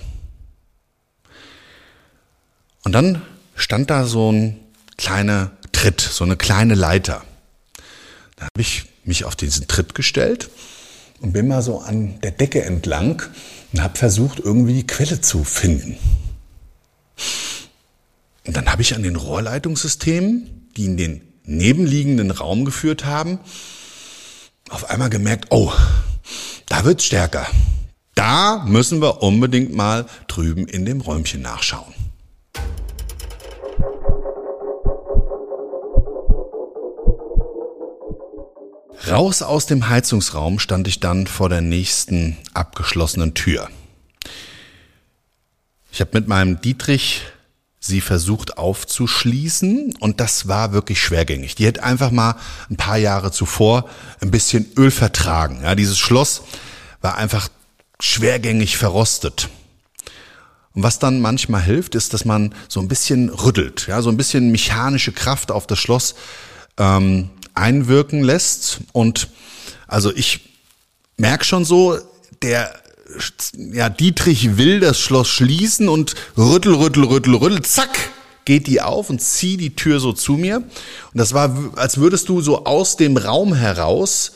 Und 2.84 2.92
dann 2.94 3.22
stand 3.56 3.90
da 3.90 4.06
so 4.06 4.32
ein 4.32 4.60
kleiner 4.98 5.52
Tritt, 5.72 6.02
so 6.02 6.24
eine 6.24 6.38
kleine 6.38 6.76
Leiter. 6.76 7.24
Da 8.36 8.46
habe 8.46 8.62
ich 8.62 8.86
mich 9.04 9.26
auf 9.26 9.36
diesen 9.36 9.68
Tritt 9.68 9.96
gestellt 9.96 10.50
und 11.22 11.34
bin 11.34 11.48
mal 11.48 11.62
so 11.62 11.80
an 11.80 12.20
der 12.22 12.32
Decke 12.32 12.64
entlang 12.64 13.24
und 13.74 13.82
habe 13.82 13.98
versucht, 13.98 14.40
irgendwie 14.40 14.74
die 14.74 14.88
Quelle 14.88 15.22
zu 15.22 15.44
finden. 15.44 15.98
Und 18.48 18.56
dann 18.56 18.72
habe 18.72 18.82
ich 18.82 18.96
an 18.96 19.04
den 19.04 19.18
Rohrleitungssystemen, 19.18 20.70
die 20.78 20.86
in 20.86 20.98
den 20.98 21.22
nebenliegenden 21.44 22.32
Raum 22.32 22.66
geführt 22.66 23.06
haben, 23.06 23.40
auf 24.70 24.90
einmal 24.90 25.10
gemerkt, 25.10 25.48
oh, 25.50 25.72
da 26.66 26.86
wird's 26.86 27.06
stärker. 27.06 27.46
Da 28.16 28.64
müssen 28.66 29.02
wir 29.02 29.22
unbedingt 29.22 29.76
mal 29.76 30.08
drüben 30.28 30.66
in 30.68 30.86
dem 30.86 31.02
Räumchen 31.02 31.42
nachschauen. 31.42 31.94
Raus 39.10 39.42
aus 39.42 39.68
dem 39.68 39.88
Heizungsraum 39.88 40.60
stand 40.60 40.88
ich 40.88 41.00
dann 41.00 41.28
vor 41.28 41.48
der 41.48 41.62
nächsten 41.62 42.38
abgeschlossenen 42.54 43.36
Tür. 43.36 43.70
Ich 45.92 46.02
habe 46.02 46.12
mit 46.14 46.28
meinem 46.28 46.60
Dietrich 46.60 47.22
sie 47.88 48.02
versucht 48.02 48.58
aufzuschließen 48.58 49.96
und 50.00 50.20
das 50.20 50.48
war 50.48 50.74
wirklich 50.74 51.02
schwergängig. 51.02 51.56
Die 51.56 51.66
hätte 51.66 51.84
einfach 51.84 52.12
mal 52.12 52.36
ein 52.70 52.78
paar 52.78 52.98
Jahre 52.98 53.32
zuvor 53.32 53.90
ein 54.22 54.32
bisschen 54.32 54.66
Öl 54.78 54.92
vertragen. 54.92 55.62
Ja, 55.64 55.74
dieses 55.74 55.98
Schloss 55.98 56.44
war 57.02 57.18
einfach 57.18 57.50
schwergängig 58.00 58.78
verrostet. 58.78 59.50
Und 60.74 60.84
was 60.84 61.00
dann 61.00 61.22
manchmal 61.22 61.64
hilft, 61.64 61.96
ist, 61.96 62.14
dass 62.14 62.24
man 62.24 62.54
so 62.68 62.80
ein 62.80 62.88
bisschen 62.88 63.30
rüttelt, 63.30 63.88
ja, 63.88 64.02
so 64.04 64.10
ein 64.10 64.18
bisschen 64.18 64.52
mechanische 64.52 65.12
Kraft 65.12 65.52
auf 65.52 65.66
das 65.66 65.80
Schloss 65.80 66.14
ähm, 66.78 67.32
einwirken 67.56 68.22
lässt. 68.22 68.82
Und 68.92 69.30
also 69.88 70.14
ich 70.16 70.42
merke 71.18 71.46
schon 71.46 71.66
so, 71.66 71.98
der 72.44 72.80
ja, 73.56 73.90
Dietrich 73.90 74.58
will 74.58 74.80
das 74.80 75.00
Schloss 75.00 75.28
schließen 75.30 75.90
und 75.90 76.16
rüttel, 76.38 76.76
rüttel, 76.76 77.06
rüttel, 77.06 77.36
rüttel, 77.36 77.62
zack, 77.62 77.98
geht 78.46 78.68
die 78.68 78.82
auf 78.82 79.10
und 79.10 79.22
zieh 79.22 79.58
die 79.58 79.76
Tür 79.76 80.00
so 80.00 80.14
zu 80.14 80.34
mir. 80.34 80.58
Und 80.58 80.68
das 81.14 81.34
war, 81.34 81.74
als 81.76 81.98
würdest 81.98 82.30
du 82.30 82.42
so 82.42 82.66
aus 82.66 82.98
dem 82.98 83.18
Raum 83.18 83.54
heraus 83.54 84.34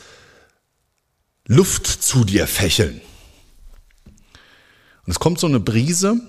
Luft 1.46 1.86
zu 1.86 2.24
dir 2.24 2.46
fächeln. 2.46 3.00
Und 5.04 5.10
es 5.10 5.18
kommt 5.18 5.40
so 5.40 5.46
eine 5.46 5.60
Brise 5.60 6.20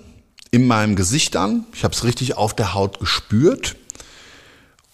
in 0.50 0.66
meinem 0.66 0.96
Gesicht 0.96 1.36
an. 1.36 1.66
Ich 1.74 1.84
habe 1.84 1.94
es 1.94 2.04
richtig 2.04 2.36
auf 2.36 2.54
der 2.54 2.74
Haut 2.74 3.00
gespürt. 3.00 3.76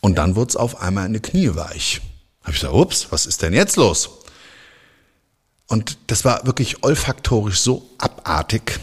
Und 0.01 0.17
dann 0.19 0.37
wurde 0.37 0.51
es 0.51 0.57
auf 0.57 0.81
einmal 0.81 1.07
in 1.07 1.15
die 1.15 1.21
Knie 1.21 1.55
weich. 1.55 2.01
Habe 2.43 2.53
ich 2.53 2.61
gesagt, 2.61 2.75
ups, 2.75 3.07
was 3.11 3.27
ist 3.27 3.43
denn 3.43 3.53
jetzt 3.53 3.77
los? 3.77 4.20
Und 5.71 5.99
das 6.09 6.25
war 6.25 6.45
wirklich 6.47 6.83
olfaktorisch 6.83 7.61
so 7.61 7.89
abartig. 7.97 8.81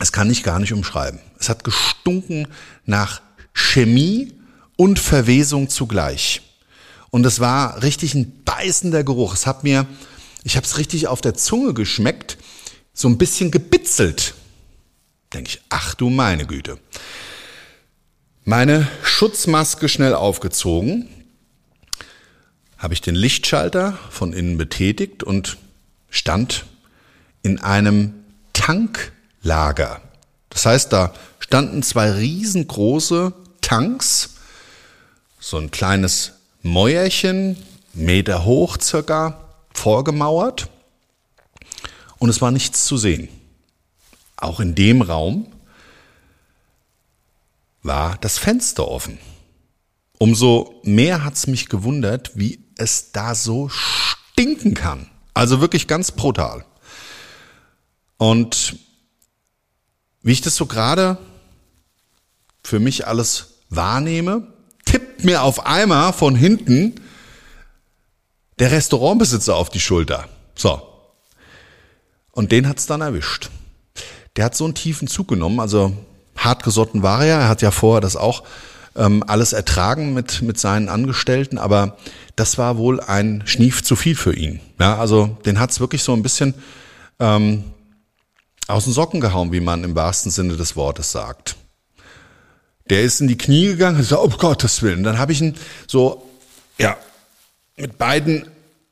Das 0.00 0.10
kann 0.10 0.28
ich 0.28 0.42
gar 0.42 0.58
nicht 0.58 0.72
umschreiben. 0.72 1.20
Es 1.38 1.48
hat 1.48 1.62
gestunken 1.62 2.48
nach 2.84 3.22
Chemie 3.52 4.32
und 4.74 4.98
Verwesung 4.98 5.68
zugleich. 5.68 6.42
Und 7.10 7.24
es 7.24 7.38
war 7.38 7.84
richtig 7.84 8.14
ein 8.14 8.42
beißender 8.44 9.04
Geruch. 9.04 9.34
Es 9.34 9.46
hat 9.46 9.62
mir 9.62 9.86
Ich 10.42 10.56
habe 10.56 10.66
es 10.66 10.78
richtig 10.78 11.06
auf 11.06 11.20
der 11.20 11.34
Zunge 11.34 11.74
geschmeckt, 11.74 12.38
so 12.92 13.06
ein 13.06 13.16
bisschen 13.16 13.52
gebitzelt. 13.52 14.34
Denke 15.32 15.50
ich, 15.50 15.62
ach 15.68 15.94
du 15.94 16.10
meine 16.10 16.44
Güte. 16.44 16.80
Meine 18.42 18.88
Schutzmaske 19.04 19.88
schnell 19.88 20.14
aufgezogen, 20.14 21.08
habe 22.78 22.94
ich 22.94 23.00
den 23.00 23.14
Lichtschalter 23.14 23.96
von 24.10 24.32
innen 24.32 24.58
betätigt 24.58 25.22
und 25.22 25.56
stand 26.14 26.64
in 27.42 27.58
einem 27.60 28.24
Tanklager. 28.52 30.00
Das 30.48 30.64
heißt, 30.64 30.92
da 30.92 31.12
standen 31.40 31.82
zwei 31.82 32.10
riesengroße 32.12 33.32
Tanks, 33.60 34.36
so 35.40 35.58
ein 35.58 35.70
kleines 35.70 36.32
Mäuerchen, 36.62 37.56
Meter 37.92 38.44
hoch 38.44 38.78
circa, 38.80 39.56
vorgemauert 39.72 40.70
und 42.18 42.28
es 42.30 42.40
war 42.40 42.52
nichts 42.52 42.86
zu 42.86 42.96
sehen. 42.96 43.28
Auch 44.36 44.60
in 44.60 44.74
dem 44.74 45.02
Raum 45.02 45.48
war 47.82 48.16
das 48.20 48.38
Fenster 48.38 48.88
offen. 48.88 49.18
Umso 50.18 50.80
mehr 50.84 51.24
hat's 51.24 51.46
mich 51.48 51.68
gewundert, 51.68 52.30
wie 52.34 52.64
es 52.76 53.12
da 53.12 53.34
so 53.34 53.68
stinken 53.68 54.74
kann. 54.74 55.10
Also 55.34 55.60
wirklich 55.60 55.88
ganz 55.88 56.12
brutal. 56.12 56.64
Und 58.16 58.76
wie 60.22 60.32
ich 60.32 60.40
das 60.40 60.56
so 60.56 60.66
gerade 60.66 61.18
für 62.62 62.78
mich 62.78 63.06
alles 63.06 63.58
wahrnehme, 63.68 64.46
tippt 64.84 65.24
mir 65.24 65.42
auf 65.42 65.66
einmal 65.66 66.12
von 66.12 66.34
hinten 66.34 67.00
der 68.58 68.70
Restaurantbesitzer 68.70 69.56
auf 69.56 69.68
die 69.68 69.80
Schulter. 69.80 70.28
So. 70.54 70.80
Und 72.30 72.52
den 72.52 72.68
hat's 72.68 72.86
dann 72.86 73.00
erwischt. 73.00 73.50
Der 74.36 74.44
hat 74.44 74.56
so 74.56 74.64
einen 74.64 74.74
tiefen 74.74 75.08
Zug 75.08 75.28
genommen, 75.28 75.60
also 75.60 75.92
hartgesotten 76.36 77.02
war 77.02 77.24
er. 77.24 77.40
Er 77.40 77.48
hat 77.48 77.62
ja 77.62 77.70
vorher 77.70 78.00
das 78.00 78.16
auch 78.16 78.44
ähm, 78.96 79.24
alles 79.26 79.52
ertragen 79.52 80.14
mit, 80.14 80.42
mit 80.42 80.58
seinen 80.58 80.88
Angestellten, 80.88 81.58
aber 81.58 81.96
das 82.36 82.58
war 82.58 82.76
wohl 82.78 83.00
ein 83.00 83.42
Schnief 83.46 83.82
zu 83.82 83.96
viel 83.96 84.16
für 84.16 84.34
ihn. 84.34 84.60
Ja, 84.80 84.98
also 84.98 85.36
den 85.44 85.58
hat's 85.60 85.80
wirklich 85.80 86.02
so 86.02 86.12
ein 86.12 86.22
bisschen 86.22 86.54
ähm, 87.18 87.64
aus 88.66 88.84
den 88.84 88.92
Socken 88.92 89.20
gehauen, 89.20 89.52
wie 89.52 89.60
man 89.60 89.84
im 89.84 89.94
wahrsten 89.94 90.30
Sinne 90.30 90.56
des 90.56 90.76
Wortes 90.76 91.12
sagt. 91.12 91.56
Der 92.90 93.02
ist 93.02 93.20
in 93.20 93.28
die 93.28 93.38
Knie 93.38 93.66
gegangen 93.66 93.98
und 93.98 94.04
sagt, 94.04 94.22
oh 94.22 94.28
Gottes 94.28 94.82
Willen. 94.82 95.04
Dann 95.04 95.18
habe 95.18 95.32
ich 95.32 95.40
ihn 95.40 95.54
so, 95.86 96.28
ja, 96.78 96.96
mit 97.76 97.98
beiden 97.98 98.46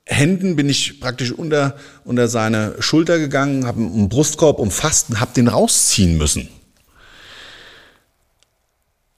Händen 0.06 0.56
bin 0.56 0.68
ich 0.68 1.00
praktisch 1.00 1.30
unter, 1.30 1.76
unter 2.04 2.28
seine 2.28 2.74
Schulter 2.80 3.18
gegangen, 3.18 3.66
habe 3.66 3.80
einen 3.80 4.08
Brustkorb 4.08 4.58
umfasst 4.58 5.10
und 5.10 5.20
habe 5.20 5.32
den 5.34 5.48
rausziehen 5.48 6.16
müssen. 6.16 6.48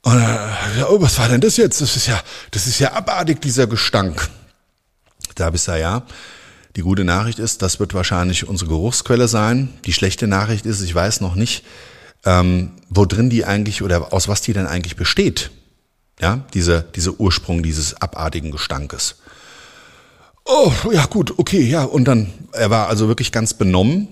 Und 0.05 0.19
äh, 0.19 0.79
ja, 0.79 0.89
oh, 0.91 1.01
was 1.01 1.19
war 1.19 1.29
denn 1.29 1.41
das 1.41 1.57
jetzt? 1.57 1.81
Das 1.81 1.97
ist 1.97 2.07
ja, 2.07 2.21
das 2.51 2.67
ist 2.67 2.79
ja 2.79 2.93
abartig, 2.93 3.41
dieser 3.41 3.67
Gestank. 3.67 4.29
Da 5.35 5.47
habe 5.47 5.57
ich 5.57 5.63
gesagt, 5.63 5.81
ja, 5.81 6.03
die 6.77 6.83
gute 6.83 7.05
Nachricht 7.05 7.39
ist, 7.39 7.63
das 7.63 7.81
wird 7.81 7.95
wahrscheinlich 7.95 8.47
unsere 8.47 8.69
Geruchsquelle 8.69 9.29
sein. 9.29 9.73
Die 9.87 9.95
schlechte 9.95 10.27
Nachricht 10.27 10.67
ist, 10.67 10.83
ich 10.83 10.95
weiß 10.95 11.23
noch 11.23 11.37
nicht, 11.37 11.65
ähm, 12.27 12.73
wo 12.91 13.07
drin 13.07 13.31
die 13.31 13.47
eigentlich 13.47 13.83
oder 13.83 14.13
aus 14.13 14.29
was 14.29 14.43
die 14.43 14.53
denn 14.53 14.67
eigentlich 14.67 14.97
besteht. 14.97 15.51
Ja, 16.21 16.45
diese, 16.53 16.85
diese 16.95 17.19
Ursprung 17.19 17.63
dieses 17.63 18.01
abartigen 18.01 18.51
Gestankes. 18.51 19.17
Oh, 20.45 20.73
ja 20.93 21.07
gut, 21.07 21.39
okay, 21.39 21.63
ja. 21.63 21.85
Und 21.85 22.05
dann, 22.05 22.33
er 22.53 22.69
war 22.69 22.89
also 22.89 23.09
wirklich 23.09 23.33
ganz 23.33 23.55
benommen. 23.55 24.09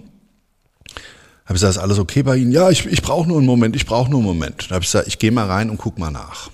Habe 1.45 1.55
ich 1.57 1.61
gesagt, 1.61 1.77
ist 1.77 1.83
alles 1.83 1.99
okay 1.99 2.23
bei 2.23 2.37
Ihnen? 2.37 2.53
Ja, 2.53 2.71
ich, 2.71 2.87
ich 2.87 3.03
brauche 3.03 3.29
nur 3.29 3.39
einen 3.39 3.47
Moment, 3.47 3.75
ich 3.75 3.87
brauche 3.87 4.11
nur 4.11 4.21
einen 4.21 4.29
Moment. 4.29 4.63
Dann 4.63 4.77
habe 4.77 4.85
ich 4.85 4.91
gesagt, 4.91 5.09
ich 5.09 5.19
gehe 5.19 5.33
mal 5.33 5.47
rein 5.47 5.71
und 5.71 5.79
guck 5.79 5.99
mal 5.99 6.11
nach. 6.11 6.51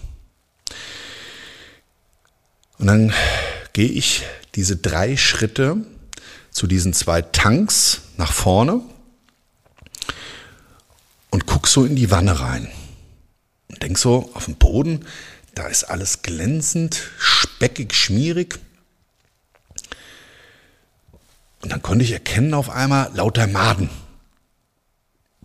Und 2.78 2.86
dann 2.86 3.12
gehe 3.72 3.88
ich 3.88 4.24
diese 4.54 4.76
drei 4.76 5.16
Schritte 5.16 5.76
zu 6.50 6.66
diesen 6.66 6.92
zwei 6.92 7.22
Tanks 7.22 8.02
nach 8.16 8.32
vorne 8.32 8.80
und 11.30 11.46
guck 11.46 11.68
so 11.68 11.84
in 11.84 11.96
die 11.96 12.10
Wanne 12.10 12.40
rein. 12.40 12.68
Und 13.68 13.82
denk 13.82 13.98
so 13.98 14.30
auf 14.34 14.46
dem 14.46 14.54
Boden, 14.54 15.04
da 15.54 15.66
ist 15.66 15.84
alles 15.84 16.22
glänzend, 16.22 17.10
speckig, 17.18 17.94
schmierig. 17.94 18.58
Und 21.62 21.72
dann 21.72 21.82
konnte 21.82 22.04
ich 22.04 22.12
erkennen 22.12 22.54
auf 22.54 22.70
einmal 22.70 23.10
lauter 23.14 23.46
Maden. 23.46 23.90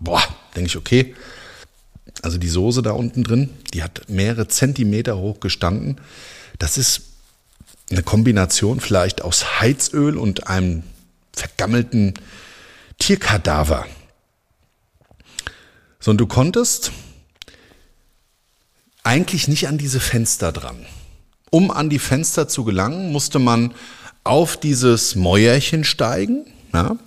Boah, 0.03 0.23
denke 0.55 0.67
ich, 0.67 0.75
okay. 0.75 1.15
Also 2.21 2.37
die 2.37 2.49
Soße 2.49 2.81
da 2.81 2.91
unten 2.91 3.23
drin, 3.23 3.49
die 3.73 3.83
hat 3.83 4.09
mehrere 4.09 4.47
Zentimeter 4.47 5.17
hoch 5.17 5.39
gestanden. 5.39 5.99
Das 6.59 6.77
ist 6.77 7.01
eine 7.89 8.03
Kombination 8.03 8.79
vielleicht 8.79 9.21
aus 9.21 9.61
Heizöl 9.61 10.17
und 10.17 10.47
einem 10.47 10.83
vergammelten 11.33 12.13
Tierkadaver. 12.99 13.85
So, 15.99 16.11
und 16.11 16.17
du 16.17 16.27
konntest 16.27 16.91
eigentlich 19.03 19.47
nicht 19.47 19.67
an 19.67 19.77
diese 19.77 19.99
Fenster 19.99 20.51
dran. 20.51 20.85
Um 21.49 21.71
an 21.71 21.89
die 21.89 21.99
Fenster 21.99 22.47
zu 22.47 22.63
gelangen, 22.63 23.11
musste 23.11 23.39
man 23.39 23.73
auf 24.23 24.57
dieses 24.57 25.15
Mäuerchen 25.15 25.83
steigen. 25.83 26.45
Ja, 26.73 26.97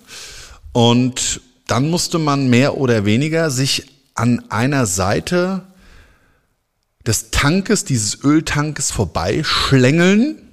und 0.71 1.41
dann 1.67 1.89
musste 1.89 2.19
man 2.19 2.49
mehr 2.49 2.77
oder 2.77 3.05
weniger 3.05 3.51
sich 3.51 3.85
an 4.15 4.43
einer 4.49 4.85
Seite 4.85 5.63
des 7.05 7.31
Tankes, 7.31 7.85
dieses 7.85 8.23
Öltankes 8.23 8.91
vorbeischlängeln 8.91 10.47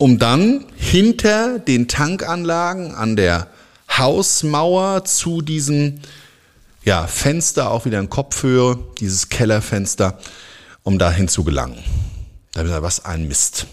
um 0.00 0.18
dann 0.18 0.64
hinter 0.76 1.58
den 1.58 1.86
Tankanlagen 1.86 2.94
an 2.94 3.16
der 3.16 3.48
Hausmauer 3.98 5.04
zu 5.04 5.42
diesem 5.42 6.00
ja, 6.84 7.06
Fenster, 7.06 7.70
auch 7.70 7.84
wieder 7.84 8.00
in 8.00 8.08
Kopfhöhe, 8.08 8.78
dieses 8.98 9.28
Kellerfenster, 9.28 10.18
um 10.84 10.98
dahin 10.98 11.28
zu 11.28 11.44
gelangen. 11.44 11.84
Da 12.52 12.62
gesagt, 12.62 12.82
was 12.82 13.04
ein 13.04 13.28
Mist. 13.28 13.66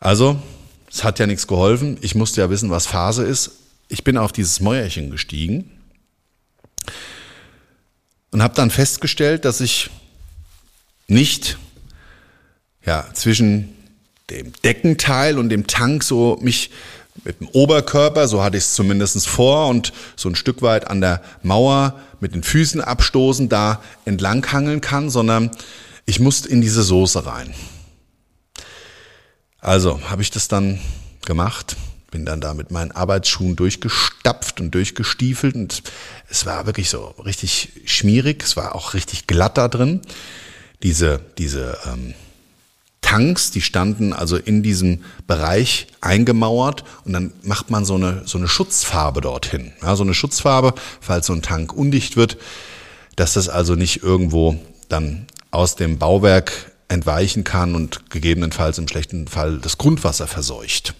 Also, 0.00 0.38
es 0.90 1.04
hat 1.04 1.18
ja 1.18 1.26
nichts 1.26 1.46
geholfen. 1.46 1.98
Ich 2.00 2.14
musste 2.14 2.40
ja 2.40 2.48
wissen, 2.48 2.70
was 2.70 2.86
Phase 2.86 3.24
ist. 3.24 3.50
Ich 3.88 4.04
bin 4.04 4.16
auf 4.16 4.32
dieses 4.32 4.60
Mäuerchen 4.60 5.10
gestiegen 5.10 5.70
und 8.30 8.42
habe 8.42 8.54
dann 8.54 8.70
festgestellt, 8.70 9.44
dass 9.44 9.60
ich 9.60 9.90
nicht 11.06 11.58
ja, 12.84 13.06
zwischen 13.12 13.74
dem 14.30 14.52
Deckenteil 14.64 15.38
und 15.38 15.48
dem 15.50 15.66
Tank 15.66 16.02
so 16.02 16.38
mich 16.40 16.70
mit 17.24 17.40
dem 17.40 17.48
Oberkörper, 17.48 18.28
so 18.28 18.42
hatte 18.42 18.56
ich 18.56 18.64
es 18.64 18.74
zumindest 18.74 19.26
vor, 19.26 19.68
und 19.68 19.92
so 20.16 20.28
ein 20.28 20.34
Stück 20.34 20.62
weit 20.62 20.86
an 20.88 21.00
der 21.00 21.22
Mauer 21.42 22.00
mit 22.20 22.34
den 22.34 22.42
Füßen 22.42 22.80
abstoßen, 22.80 23.48
da 23.48 23.82
entlanghangeln 24.04 24.80
kann, 24.80 25.10
sondern 25.10 25.50
ich 26.04 26.20
musste 26.20 26.48
in 26.48 26.60
diese 26.60 26.82
Soße 26.82 27.24
rein. 27.24 27.54
Also 29.58 30.00
habe 30.10 30.22
ich 30.22 30.30
das 30.30 30.48
dann 30.48 30.78
gemacht, 31.24 31.76
bin 32.16 32.24
dann 32.24 32.40
da 32.40 32.54
mit 32.54 32.70
meinen 32.70 32.92
Arbeitsschuhen 32.92 33.56
durchgestapft 33.56 34.58
und 34.62 34.70
durchgestiefelt 34.70 35.54
und 35.54 35.82
es 36.30 36.46
war 36.46 36.64
wirklich 36.64 36.88
so 36.88 37.14
richtig 37.22 37.72
schmierig, 37.84 38.42
es 38.42 38.56
war 38.56 38.74
auch 38.74 38.94
richtig 38.94 39.26
glatt 39.26 39.58
da 39.58 39.68
drin. 39.68 40.00
Diese, 40.82 41.20
diese 41.36 41.76
ähm, 41.84 42.14
Tanks, 43.02 43.50
die 43.50 43.60
standen 43.60 44.14
also 44.14 44.38
in 44.38 44.62
diesem 44.62 45.04
Bereich 45.26 45.88
eingemauert 46.00 46.84
und 47.04 47.12
dann 47.12 47.34
macht 47.42 47.70
man 47.70 47.84
so 47.84 47.96
eine, 47.96 48.22
so 48.24 48.38
eine 48.38 48.48
Schutzfarbe 48.48 49.20
dorthin. 49.20 49.72
Ja, 49.82 49.94
so 49.94 50.02
eine 50.02 50.14
Schutzfarbe, 50.14 50.72
falls 51.02 51.26
so 51.26 51.34
ein 51.34 51.42
Tank 51.42 51.74
undicht 51.74 52.16
wird, 52.16 52.38
dass 53.16 53.34
das 53.34 53.50
also 53.50 53.74
nicht 53.74 54.02
irgendwo 54.02 54.58
dann 54.88 55.26
aus 55.50 55.76
dem 55.76 55.98
Bauwerk 55.98 56.72
entweichen 56.88 57.44
kann 57.44 57.74
und 57.74 58.08
gegebenenfalls 58.08 58.78
im 58.78 58.88
schlechten 58.88 59.28
Fall 59.28 59.58
das 59.58 59.76
Grundwasser 59.76 60.26
verseucht. 60.26 60.94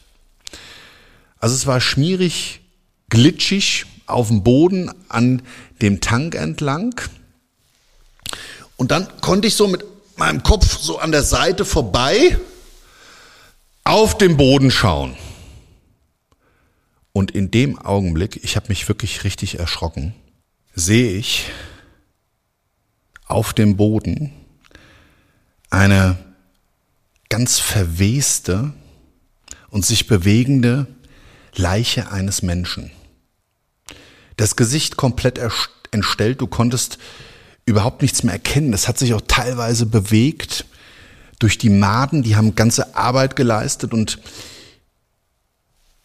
Also 1.38 1.54
es 1.54 1.66
war 1.66 1.80
schmierig, 1.80 2.60
glitschig 3.08 3.86
auf 4.06 4.28
dem 4.28 4.42
Boden 4.42 4.90
an 5.08 5.42
dem 5.82 6.00
Tank 6.00 6.34
entlang. 6.34 7.00
Und 8.76 8.90
dann 8.90 9.08
konnte 9.20 9.48
ich 9.48 9.54
so 9.54 9.68
mit 9.68 9.84
meinem 10.16 10.42
Kopf 10.42 10.78
so 10.78 10.98
an 10.98 11.12
der 11.12 11.22
Seite 11.22 11.64
vorbei 11.64 12.38
auf 13.84 14.18
den 14.18 14.36
Boden 14.36 14.70
schauen. 14.70 15.16
Und 17.12 17.30
in 17.30 17.50
dem 17.50 17.78
Augenblick, 17.78 18.42
ich 18.44 18.56
habe 18.56 18.68
mich 18.68 18.88
wirklich 18.88 19.24
richtig 19.24 19.58
erschrocken, 19.58 20.14
sehe 20.74 21.16
ich 21.16 21.46
auf 23.26 23.54
dem 23.54 23.76
Boden 23.76 24.32
eine 25.70 26.18
ganz 27.28 27.58
verweste 27.58 28.72
und 29.70 29.84
sich 29.84 30.06
bewegende 30.06 30.86
Leiche 31.56 32.10
eines 32.10 32.42
Menschen. 32.42 32.90
Das 34.36 34.56
Gesicht 34.56 34.96
komplett 34.96 35.40
entstellt, 35.90 36.40
du 36.40 36.46
konntest 36.46 36.98
überhaupt 37.64 38.02
nichts 38.02 38.22
mehr 38.22 38.34
erkennen. 38.34 38.72
Das 38.72 38.86
hat 38.86 38.98
sich 38.98 39.14
auch 39.14 39.22
teilweise 39.26 39.86
bewegt 39.86 40.66
durch 41.38 41.58
die 41.58 41.70
Maden, 41.70 42.22
die 42.22 42.36
haben 42.36 42.54
ganze 42.54 42.96
Arbeit 42.96 43.36
geleistet 43.36 43.92
und 43.92 44.18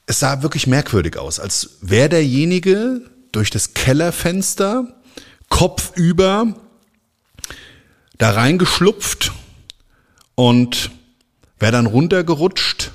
es 0.05 0.19
sah 0.19 0.41
wirklich 0.41 0.67
merkwürdig 0.67 1.17
aus, 1.17 1.39
als 1.39 1.77
wäre 1.81 2.09
derjenige 2.09 3.01
durch 3.31 3.49
das 3.49 3.73
Kellerfenster 3.73 5.01
kopfüber 5.47 6.53
da 8.17 8.31
reingeschlupft 8.31 9.31
und 10.35 10.91
wäre 11.59 11.71
dann 11.71 11.85
runtergerutscht 11.85 12.90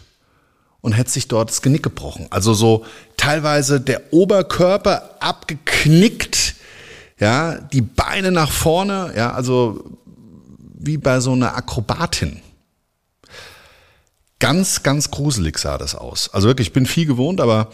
und 0.87 0.93
hätte 0.93 1.11
sich 1.11 1.27
dort 1.27 1.51
das 1.51 1.63
Genick 1.63 1.83
gebrochen. 1.83 2.29
Also 2.31 2.55
so 2.55 2.85
teilweise 3.17 3.81
der 3.81 4.13
Oberkörper 4.13 5.17
abgeknickt, 5.19 6.55
ja, 7.19 7.59
die 7.59 7.81
Beine 7.81 8.31
nach 8.31 8.53
vorne, 8.53 9.13
ja, 9.17 9.33
also 9.33 9.83
wie 10.79 10.97
bei 10.97 11.19
so 11.19 11.33
einer 11.33 11.57
Akrobatin. 11.57 12.41
Ganz, 14.39 14.85
ganz 14.85 15.11
gruselig 15.11 15.59
sah 15.59 15.77
das 15.77 15.97
aus. 15.97 16.31
Also 16.33 16.47
wirklich, 16.47 16.69
ich 16.69 16.73
bin 16.73 16.87
viel 16.87 17.07
gewohnt, 17.07 17.41
aber 17.41 17.71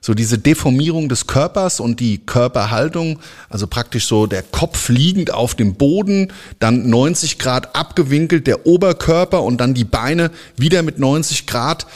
so 0.00 0.12
diese 0.12 0.36
Deformierung 0.36 1.08
des 1.08 1.28
Körpers 1.28 1.78
und 1.78 2.00
die 2.00 2.18
Körperhaltung, 2.18 3.20
also 3.48 3.68
praktisch 3.68 4.06
so 4.06 4.26
der 4.26 4.42
Kopf 4.42 4.88
liegend 4.88 5.32
auf 5.32 5.54
dem 5.54 5.76
Boden, 5.76 6.32
dann 6.58 6.90
90 6.90 7.38
Grad 7.38 7.76
abgewinkelt, 7.76 8.48
der 8.48 8.66
Oberkörper 8.66 9.44
und 9.44 9.58
dann 9.58 9.72
die 9.72 9.84
Beine 9.84 10.32
wieder 10.56 10.82
mit 10.82 10.98
90 10.98 11.46
Grad. 11.46 11.86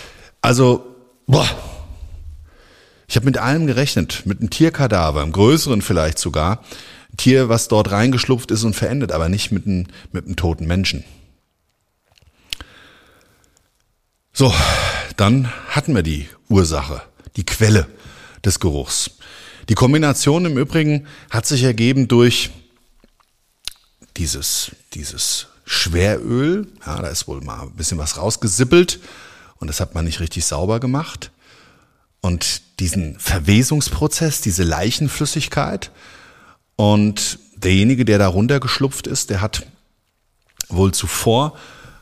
Also, 0.40 0.96
boah. 1.26 1.48
Ich 3.09 3.16
habe 3.16 3.26
mit 3.26 3.38
allem 3.38 3.66
gerechnet, 3.66 4.22
mit 4.24 4.38
einem 4.38 4.50
Tierkadaver, 4.50 5.22
einem 5.22 5.33
größeren 5.33 5.83
vielleicht 5.83 6.18
sogar. 6.18 6.64
Ein 7.12 7.16
Tier, 7.16 7.48
was 7.48 7.66
dort 7.66 7.90
reingeschlupft 7.90 8.50
ist 8.53 8.62
und 8.62 8.74
verendet, 8.74 9.11
aber 9.11 9.29
nicht 9.29 9.50
mit 9.50 9.66
einem, 9.66 9.88
mit 10.12 10.26
einem 10.26 10.37
toten 10.37 10.66
Menschen. 10.66 11.05
So, 14.33 14.55
dann 15.16 15.53
hatten 15.68 15.94
wir 15.94 16.05
die 16.05 16.29
Ursache, 16.48 17.03
die 17.37 17.44
Quelle 17.44 17.88
des 18.44 18.61
Geruchs. 18.61 19.11
Die 19.68 19.74
Kombination 19.74 20.44
im 20.46 20.57
Übrigen 20.57 21.07
hat 21.31 21.46
sich 21.46 21.64
ergeben 21.64 22.07
durch 22.07 22.50
dieses, 24.16 24.70
dieses 24.94 25.48
Schweröl. 25.64 26.68
Ja, 26.87 27.03
da 27.03 27.09
ist 27.09 27.26
wohl 27.26 27.40
mal 27.40 27.62
ein 27.62 27.72
bisschen 27.72 27.98
was 27.98 28.16
rausgesippelt 28.16 29.00
und 29.61 29.68
das 29.68 29.81
hat 29.81 29.94
man 29.94 30.05
nicht 30.05 30.20
richtig 30.20 30.44
sauber 30.44 30.81
gemacht. 30.81 31.31
Und 32.23 32.62
diesen 32.81 33.18
Verwesungsprozess, 33.18 34.40
diese 34.40 34.62
Leichenflüssigkeit. 34.62 35.90
Und 36.77 37.38
derjenige, 37.57 38.05
der 38.05 38.18
da 38.18 38.27
runtergeschlupft 38.29 39.07
ist, 39.07 39.31
der 39.31 39.40
hat 39.40 39.66
wohl 40.68 40.92
zuvor 40.92 41.57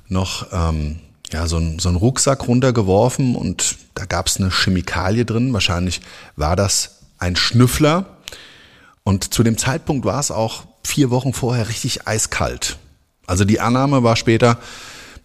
noch 0.09 0.47
ähm, 0.53 1.01
ja, 1.33 1.47
so, 1.47 1.59
ein, 1.59 1.79
so 1.79 1.89
einen 1.89 1.99
Rucksack 1.99 2.47
runtergeworfen 2.49 3.35
und 3.35 3.77
da 3.95 4.07
gab 4.07 4.29
es 4.29 4.39
eine 4.39 4.51
Chemikalie 4.51 5.25
drin. 5.25 5.53
Wahrscheinlich 5.53 6.01
war 6.37 6.57
das 6.57 7.01
ein 7.19 7.37
Schnüffler. 7.37 8.07
Und 9.03 9.35
zu 9.35 9.43
dem 9.43 9.59
Zeitpunkt 9.59 10.05
war 10.05 10.21
es 10.21 10.31
auch 10.31 10.65
vier 10.85 11.11
Wochen 11.11 11.33
vorher 11.33 11.69
richtig 11.69 12.07
eiskalt. 12.07 12.79
Also 13.27 13.45
die 13.45 13.61
Annahme 13.61 14.03
war 14.03 14.17
später 14.17 14.59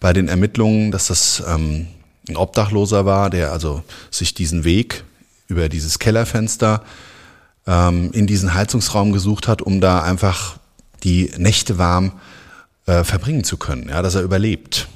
bei 0.00 0.12
den 0.12 0.28
Ermittlungen, 0.28 0.90
dass 0.90 1.06
das 1.06 1.42
ähm, 1.46 1.86
ein 2.28 2.36
Obdachloser 2.36 3.04
war, 3.04 3.30
der 3.30 3.52
also 3.52 3.82
sich 4.10 4.34
diesen 4.34 4.64
Weg 4.64 5.04
über 5.48 5.68
dieses 5.68 5.98
Kellerfenster 5.98 6.82
ähm, 7.66 8.10
in 8.12 8.26
diesen 8.26 8.54
Heizungsraum 8.54 9.12
gesucht 9.12 9.48
hat, 9.48 9.62
um 9.62 9.80
da 9.80 10.02
einfach 10.02 10.58
die 11.02 11.30
Nächte 11.36 11.78
warm 11.78 12.12
äh, 12.86 13.04
verbringen 13.04 13.44
zu 13.44 13.56
können, 13.56 13.88
ja, 13.88 14.02
dass 14.02 14.14
er 14.14 14.22
überlebt. 14.22 14.88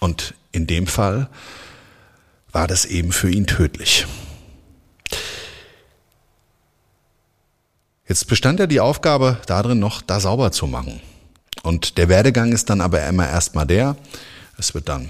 Und 0.00 0.34
in 0.50 0.66
dem 0.66 0.86
Fall 0.86 1.28
war 2.50 2.66
das 2.66 2.84
eben 2.84 3.12
für 3.12 3.30
ihn 3.30 3.46
tödlich. 3.46 4.06
Jetzt 8.06 8.26
bestand 8.26 8.60
ja 8.60 8.66
die 8.66 8.80
Aufgabe 8.80 9.38
darin, 9.46 9.78
noch 9.78 10.02
da 10.02 10.20
sauber 10.20 10.52
zu 10.52 10.66
machen. 10.66 11.00
Und 11.62 11.96
der 11.98 12.08
Werdegang 12.08 12.52
ist 12.52 12.68
dann 12.68 12.80
aber 12.80 13.06
immer 13.06 13.28
erstmal 13.28 13.66
der, 13.66 13.96
es 14.58 14.74
wird 14.74 14.88
dann 14.88 15.08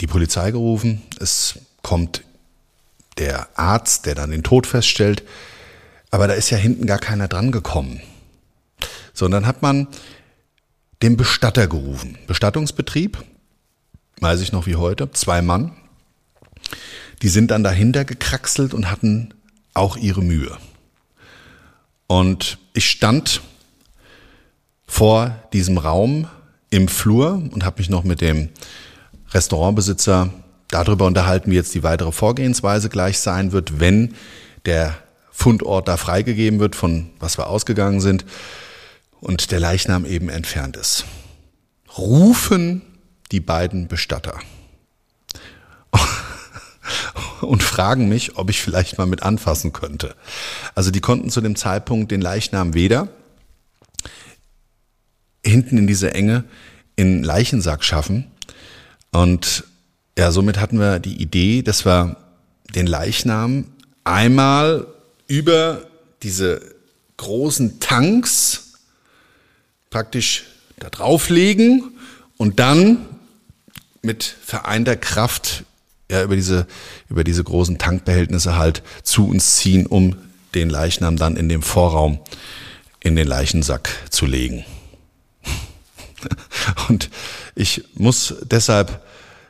die 0.00 0.06
Polizei 0.06 0.50
gerufen, 0.50 1.02
es 1.20 1.58
kommt 1.82 2.22
der 3.18 3.48
Arzt, 3.58 4.06
der 4.06 4.14
dann 4.14 4.30
den 4.30 4.42
Tod 4.42 4.66
feststellt, 4.66 5.22
aber 6.10 6.28
da 6.28 6.34
ist 6.34 6.50
ja 6.50 6.58
hinten 6.58 6.86
gar 6.86 6.98
keiner 6.98 7.28
dran 7.28 7.52
gekommen. 7.52 8.00
So, 9.14 9.24
und 9.24 9.30
dann 9.30 9.46
hat 9.46 9.62
man 9.62 9.88
den 11.02 11.16
Bestatter 11.16 11.66
gerufen. 11.66 12.18
Bestattungsbetrieb, 12.26 13.22
weiß 14.20 14.40
ich 14.40 14.52
noch 14.52 14.66
wie 14.66 14.76
heute, 14.76 15.10
zwei 15.12 15.42
Mann. 15.42 15.72
Die 17.22 17.28
sind 17.28 17.50
dann 17.50 17.64
dahinter 17.64 18.04
gekraxelt 18.04 18.74
und 18.74 18.90
hatten 18.90 19.34
auch 19.74 19.96
ihre 19.96 20.22
Mühe. 20.22 20.56
Und 22.06 22.58
ich 22.72 22.88
stand 22.90 23.40
vor 24.86 25.34
diesem 25.52 25.78
Raum 25.78 26.28
im 26.70 26.88
Flur 26.88 27.42
und 27.50 27.64
habe 27.64 27.78
mich 27.78 27.88
noch 27.88 28.04
mit 28.04 28.20
dem 28.20 28.50
Restaurantbesitzer 29.36 30.30
darüber 30.68 31.04
unterhalten, 31.06 31.50
wie 31.50 31.56
jetzt 31.56 31.74
die 31.74 31.82
weitere 31.82 32.10
Vorgehensweise 32.10 32.88
gleich 32.88 33.18
sein 33.18 33.52
wird, 33.52 33.78
wenn 33.80 34.14
der 34.64 34.96
Fundort 35.30 35.88
da 35.88 35.98
freigegeben 35.98 36.58
wird, 36.58 36.74
von 36.74 37.10
was 37.20 37.36
wir 37.36 37.48
ausgegangen 37.48 38.00
sind 38.00 38.24
und 39.20 39.50
der 39.50 39.60
Leichnam 39.60 40.06
eben 40.06 40.30
entfernt 40.30 40.76
ist. 40.78 41.04
Rufen 41.98 42.80
die 43.30 43.40
beiden 43.40 43.88
Bestatter 43.88 44.38
und 47.42 47.62
fragen 47.62 48.08
mich, 48.08 48.38
ob 48.38 48.48
ich 48.48 48.62
vielleicht 48.62 48.96
mal 48.96 49.06
mit 49.06 49.22
anfassen 49.22 49.74
könnte. 49.74 50.16
Also 50.74 50.90
die 50.90 51.00
konnten 51.00 51.28
zu 51.28 51.42
dem 51.42 51.56
Zeitpunkt 51.56 52.10
den 52.10 52.22
Leichnam 52.22 52.72
weder 52.72 53.08
hinten 55.44 55.76
in 55.76 55.86
diese 55.86 56.14
Enge 56.14 56.44
in 56.96 57.22
Leichensack 57.22 57.84
schaffen. 57.84 58.30
Und 59.22 59.64
ja, 60.18 60.30
somit 60.30 60.58
hatten 60.58 60.78
wir 60.78 60.98
die 60.98 61.20
Idee, 61.20 61.62
dass 61.62 61.84
wir 61.86 62.16
den 62.74 62.86
Leichnam 62.86 63.66
einmal 64.04 64.86
über 65.26 65.86
diese 66.22 66.60
großen 67.16 67.80
Tanks 67.80 68.74
praktisch 69.90 70.44
da 70.78 70.90
drauflegen 70.90 71.92
und 72.36 72.60
dann 72.60 73.06
mit 74.02 74.22
vereinter 74.24 74.96
Kraft 74.96 75.64
ja, 76.10 76.22
über 76.22 76.36
diese, 76.36 76.66
über 77.08 77.24
diese 77.24 77.42
großen 77.42 77.78
Tankbehältnisse 77.78 78.56
halt 78.56 78.82
zu 79.02 79.28
uns 79.28 79.56
ziehen, 79.56 79.86
um 79.86 80.16
den 80.54 80.68
Leichnam 80.70 81.16
dann 81.16 81.36
in 81.36 81.48
dem 81.48 81.62
Vorraum 81.62 82.20
in 83.00 83.16
den 83.16 83.26
Leichensack 83.26 83.88
zu 84.10 84.26
legen. 84.26 84.64
Und 86.88 87.10
ich 87.54 87.84
muss 87.94 88.34
deshalb 88.42 89.05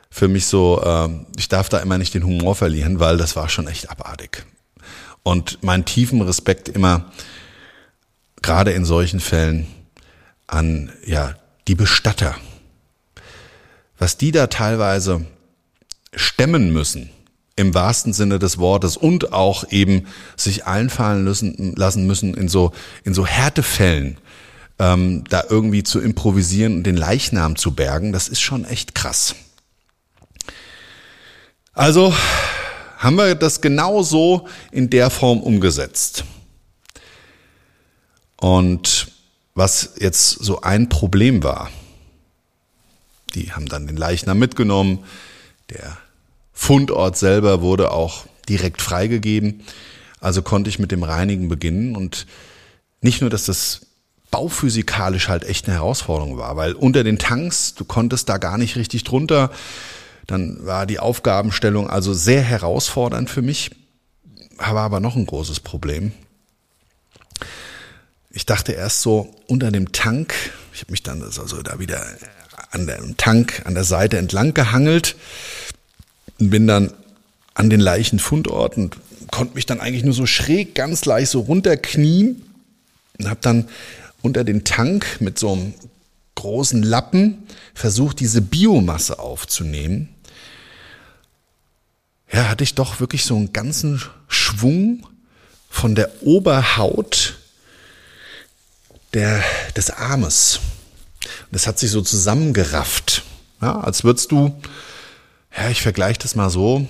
für 0.09 0.27
mich 0.27 0.47
so, 0.47 0.81
äh, 0.83 1.09
ich 1.37 1.49
darf 1.49 1.69
da 1.69 1.79
immer 1.79 1.97
nicht 1.97 2.13
den 2.13 2.23
Humor 2.23 2.55
verlieren, 2.55 2.99
weil 2.99 3.17
das 3.17 3.35
war 3.35 3.49
schon 3.49 3.67
echt 3.67 3.89
abartig. 3.89 4.45
Und 5.23 5.63
meinen 5.63 5.85
tiefen 5.85 6.21
Respekt 6.21 6.69
immer, 6.69 7.11
gerade 8.41 8.71
in 8.71 8.85
solchen 8.85 9.19
Fällen, 9.19 9.67
an 10.47 10.91
ja, 11.05 11.35
die 11.67 11.75
Bestatter. 11.75 12.35
Was 13.97 14.17
die 14.17 14.31
da 14.31 14.47
teilweise 14.47 15.25
stemmen 16.15 16.71
müssen, 16.71 17.09
im 17.57 17.73
wahrsten 17.73 18.13
Sinne 18.13 18.39
des 18.39 18.59
Wortes 18.59 18.95
und 18.95 19.33
auch 19.33 19.69
eben 19.71 20.07
sich 20.37 20.65
einfallen 20.65 21.23
müssen, 21.23 21.75
lassen 21.75 22.05
müssen 22.05 22.33
in 22.35 22.47
so, 22.47 22.71
in 23.03 23.13
so 23.13 23.25
Härtefällen, 23.25 24.17
ähm, 24.79 25.23
da 25.29 25.43
irgendwie 25.49 25.83
zu 25.83 25.99
improvisieren 25.99 26.75
und 26.75 26.83
den 26.83 26.95
Leichnam 26.95 27.55
zu 27.55 27.73
bergen, 27.73 28.13
das 28.13 28.27
ist 28.27 28.41
schon 28.41 28.63
echt 28.63 28.93
krass. 28.93 29.35
Also 31.77 32.11
haben 32.97 33.17
wir 33.17 33.35
das 33.35 33.61
genau 33.61 34.01
so 34.01 34.47
in 34.71 34.89
der 34.89 35.11
Form 35.11 35.41
umgesetzt. 35.41 36.23
Und 38.35 39.11
was 39.53 39.93
jetzt 39.99 40.29
so 40.29 40.61
ein 40.61 40.89
Problem 40.89 41.43
war. 41.43 41.69
Die 43.35 43.51
haben 43.51 43.67
dann 43.67 43.85
den 43.85 43.95
Leichnam 43.95 44.39
mitgenommen. 44.39 45.03
Der 45.69 45.99
Fundort 46.51 47.15
selber 47.15 47.61
wurde 47.61 47.91
auch 47.91 48.25
direkt 48.49 48.81
freigegeben. 48.81 49.61
Also 50.19 50.41
konnte 50.41 50.71
ich 50.71 50.79
mit 50.79 50.91
dem 50.91 51.03
Reinigen 51.03 51.47
beginnen 51.47 51.95
und 51.95 52.25
nicht 53.01 53.21
nur, 53.21 53.29
dass 53.29 53.45
das 53.45 53.81
bauphysikalisch 54.31 55.27
halt 55.27 55.43
echt 55.43 55.67
eine 55.67 55.75
Herausforderung 55.75 56.39
war, 56.39 56.57
weil 56.57 56.73
unter 56.73 57.03
den 57.03 57.19
Tanks, 57.19 57.75
du 57.75 57.85
konntest 57.85 58.29
da 58.29 58.39
gar 58.39 58.57
nicht 58.57 58.77
richtig 58.77 59.03
drunter. 59.03 59.51
Dann 60.27 60.65
war 60.65 60.85
die 60.85 60.99
Aufgabenstellung 60.99 61.89
also 61.89 62.13
sehr 62.13 62.41
herausfordernd 62.41 63.29
für 63.29 63.41
mich, 63.41 63.71
habe 64.59 64.81
aber 64.81 64.99
noch 64.99 65.15
ein 65.15 65.25
großes 65.25 65.61
Problem. 65.61 66.11
Ich 68.29 68.45
dachte 68.45 68.73
erst 68.73 69.01
so 69.01 69.33
unter 69.47 69.71
dem 69.71 69.93
Tank, 69.93 70.33
ich 70.73 70.81
habe 70.81 70.91
mich 70.91 71.01
dann 71.01 71.23
also 71.23 71.61
da 71.61 71.79
wieder 71.79 72.05
an 72.71 72.85
dem 72.85 73.17
Tank 73.17 73.63
an 73.65 73.73
der 73.73 73.85
Seite 73.85 74.17
entlang 74.17 74.53
gehangelt 74.53 75.15
und 76.39 76.49
bin 76.49 76.67
dann 76.67 76.93
an 77.53 77.69
den 77.69 77.79
Leichenfundort 77.79 78.77
und 78.77 78.97
konnte 79.31 79.55
mich 79.55 79.65
dann 79.65 79.79
eigentlich 79.79 80.03
nur 80.03 80.13
so 80.13 80.25
schräg 80.25 80.75
ganz 80.75 81.05
leicht 81.05 81.31
so 81.31 81.39
runterknien 81.39 82.43
und 83.17 83.29
habe 83.29 83.39
dann 83.41 83.69
unter 84.21 84.43
den 84.43 84.63
Tank 84.63 85.17
mit 85.19 85.39
so 85.39 85.53
einem 85.53 85.73
großen 86.35 86.83
Lappen 86.83 87.47
versucht, 87.73 88.19
diese 88.19 88.41
Biomasse 88.41 89.19
aufzunehmen. 89.19 90.09
Ja, 92.31 92.49
hatte 92.49 92.63
ich 92.63 92.75
doch 92.75 92.99
wirklich 92.99 93.23
so 93.23 93.35
einen 93.35 93.53
ganzen 93.53 94.01
Schwung 94.27 95.05
von 95.69 95.95
der 95.95 96.23
Oberhaut 96.23 97.37
der, 99.13 99.43
des 99.75 99.89
Armes. 99.89 100.59
Das 101.51 101.67
hat 101.67 101.79
sich 101.79 101.91
so 101.91 102.01
zusammengerafft. 102.01 103.23
Ja, 103.61 103.79
als 103.79 104.03
würdest 104.03 104.31
du, 104.31 104.55
ja, 105.55 105.69
ich 105.69 105.81
vergleiche 105.81 106.19
das 106.19 106.35
mal 106.35 106.49
so, 106.49 106.87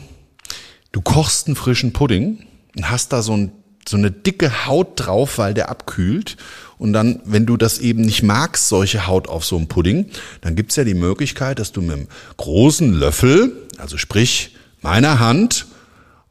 du 0.91 1.01
kochst 1.01 1.47
einen 1.47 1.55
frischen 1.55 1.93
Pudding 1.93 2.45
und 2.75 2.89
hast 2.89 3.13
da 3.13 3.21
so, 3.21 3.35
ein, 3.35 3.51
so 3.87 3.97
eine 3.97 4.11
dicke 4.11 4.65
Haut 4.65 4.93
drauf, 4.95 5.37
weil 5.37 5.53
der 5.53 5.69
abkühlt. 5.69 6.37
Und 6.77 6.93
dann, 6.93 7.21
wenn 7.25 7.45
du 7.45 7.57
das 7.57 7.79
eben 7.79 8.01
nicht 8.01 8.23
magst, 8.23 8.67
solche 8.67 9.07
Haut 9.07 9.27
auf 9.27 9.45
so 9.45 9.55
einem 9.55 9.67
Pudding, 9.67 10.09
dann 10.41 10.55
gibt's 10.55 10.75
ja 10.75 10.83
die 10.83 10.93
Möglichkeit, 10.93 11.59
dass 11.59 11.71
du 11.71 11.81
mit 11.81 11.95
einem 11.95 12.07
großen 12.37 12.93
Löffel, 12.93 13.67
also 13.77 13.97
sprich 13.97 14.56
meiner 14.81 15.19
Hand 15.19 15.67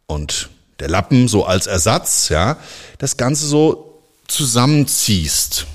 und 0.06 0.50
der 0.78 0.88
Lappen 0.88 1.28
so 1.28 1.44
als 1.44 1.66
Ersatz, 1.66 2.28
ja, 2.28 2.59
das 2.98 3.16
Ganze 3.16 3.46
so 3.46 4.02
zusammenziehst. 4.28 5.66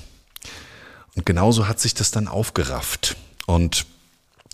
Und 1.14 1.26
genauso 1.26 1.68
hat 1.68 1.80
sich 1.80 1.94
das 1.94 2.10
dann 2.10 2.28
aufgerafft. 2.28 3.16
Und 3.46 3.86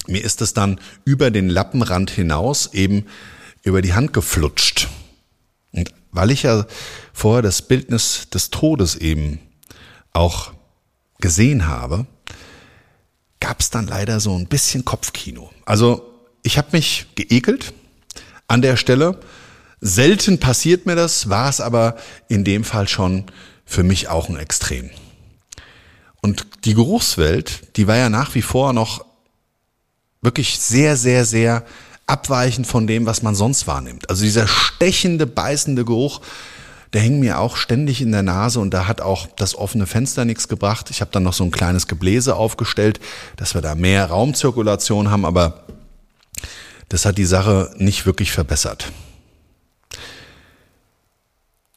mir 0.07 0.25
ist 0.25 0.41
es 0.41 0.55
dann 0.55 0.81
über 1.05 1.31
den 1.31 1.49
Lappenrand 1.49 2.11
hinaus 2.11 2.73
eben 2.73 3.07
über 3.63 3.83
die 3.83 3.95
Hand 3.95 4.13
geflutscht. 4.13 4.89
Und 5.73 5.93
weil 6.11 6.31
ich 6.31 6.45
ja 6.45 6.67
vorher 7.13 7.43
das 7.43 7.63
Bildnis 7.63 8.29
des 8.31 8.51
Todes 8.51 8.97
eben 8.97 9.39
auch 10.13 10.53
gesehen 11.21 11.67
habe, 11.67 12.07
gab 13.41 13.61
es 13.61 13.71
dann 13.71 13.87
leider 13.87 14.21
so 14.21 14.35
ein 14.35 14.47
bisschen 14.47 14.85
Kopfkino. 14.85 15.51
Also 15.65 16.15
ich 16.43 16.59
habe 16.59 16.69
mich 16.73 17.07
geekelt 17.15 17.75
an 18.49 18.63
der 18.63 18.77
Stelle. 18.77 19.19
Selten 19.81 20.41
passiert 20.41 20.87
mir 20.87 20.97
das, 20.97 21.29
war 21.29 21.49
es 21.49 21.61
aber 21.61 21.97
in 22.27 22.43
dem 22.43 22.65
Fall 22.65 22.89
schon 22.89 23.25
für 23.65 23.85
mich 23.85 24.09
auch 24.09 24.29
ein 24.29 24.37
Extrem. 24.37 24.91
Und 26.21 26.47
die 26.65 26.75
Geruchswelt, 26.75 27.77
die 27.77 27.87
war 27.87 27.97
ja 27.97 28.09
nach 28.09 28.35
wie 28.35 28.43
vor 28.43 28.73
noch 28.73 29.05
wirklich 30.21 30.59
sehr, 30.59 30.97
sehr, 30.97 31.25
sehr 31.25 31.65
abweichend 32.07 32.67
von 32.67 32.87
dem, 32.87 33.07
was 33.07 33.23
man 33.23 33.35
sonst 33.35 33.67
wahrnimmt. 33.67 34.11
Also 34.11 34.25
dieser 34.25 34.49
stechende, 34.49 35.27
beißende 35.27 35.85
Geruch, 35.85 36.21
der 36.93 37.03
hing 37.03 37.21
mir 37.21 37.39
auch 37.39 37.57
ständig 37.57 38.01
in 38.01 38.13
der 38.13 38.23
Nase 38.23 38.61
und 38.61 38.73
da 38.73 38.89
hat 38.89 39.01
auch 39.01 39.27
das 39.37 39.55
offene 39.55 39.87
Fenster 39.87 40.25
nichts 40.25 40.49
gebracht. 40.49 40.91
Ich 40.91 41.03
habe 41.03 41.11
dann 41.13 41.23
noch 41.23 41.35
so 41.35 41.45
ein 41.45 41.51
kleines 41.51 41.87
Gebläse 41.87 42.35
aufgestellt, 42.35 42.99
dass 43.37 43.55
wir 43.55 43.61
da 43.61 43.75
mehr 43.75 44.07
Raumzirkulation 44.07 45.11
haben, 45.11 45.27
aber 45.27 45.65
das 46.89 47.05
hat 47.05 47.19
die 47.19 47.25
Sache 47.25 47.73
nicht 47.77 48.07
wirklich 48.07 48.33
verbessert. 48.33 48.93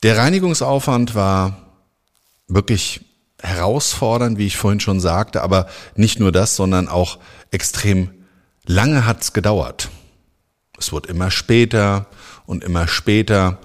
Der 0.04 0.18
Reinigungsaufwand 0.18 1.14
war 1.16 1.58
wirklich 2.48 3.02
herausfordernd, 3.42 4.38
wie 4.38 4.48
ich 4.48 4.58
vorhin 4.58 4.80
schon 4.80 5.00
sagte, 5.00 5.42
aber 5.42 5.68
nicht 5.96 6.20
nur 6.20 6.32
das, 6.32 6.56
sondern 6.56 6.88
auch 6.88 7.20
extrem 7.52 8.10
lange 8.66 9.06
hat's 9.06 9.34
gedauert. 9.34 9.90
Es 10.78 10.92
wird 10.92 11.06
immer 11.06 11.30
später 11.30 12.08
und 12.46 12.64
immer 12.64 12.88
später. 12.88 13.60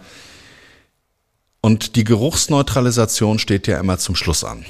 Und 1.60 1.96
die 1.96 2.04
Geruchsneutralisation 2.04 3.38
steht 3.38 3.66
ja 3.66 3.78
immer 3.80 3.98
zum 3.98 4.14
Schluss 4.14 4.44
an. 4.44 4.64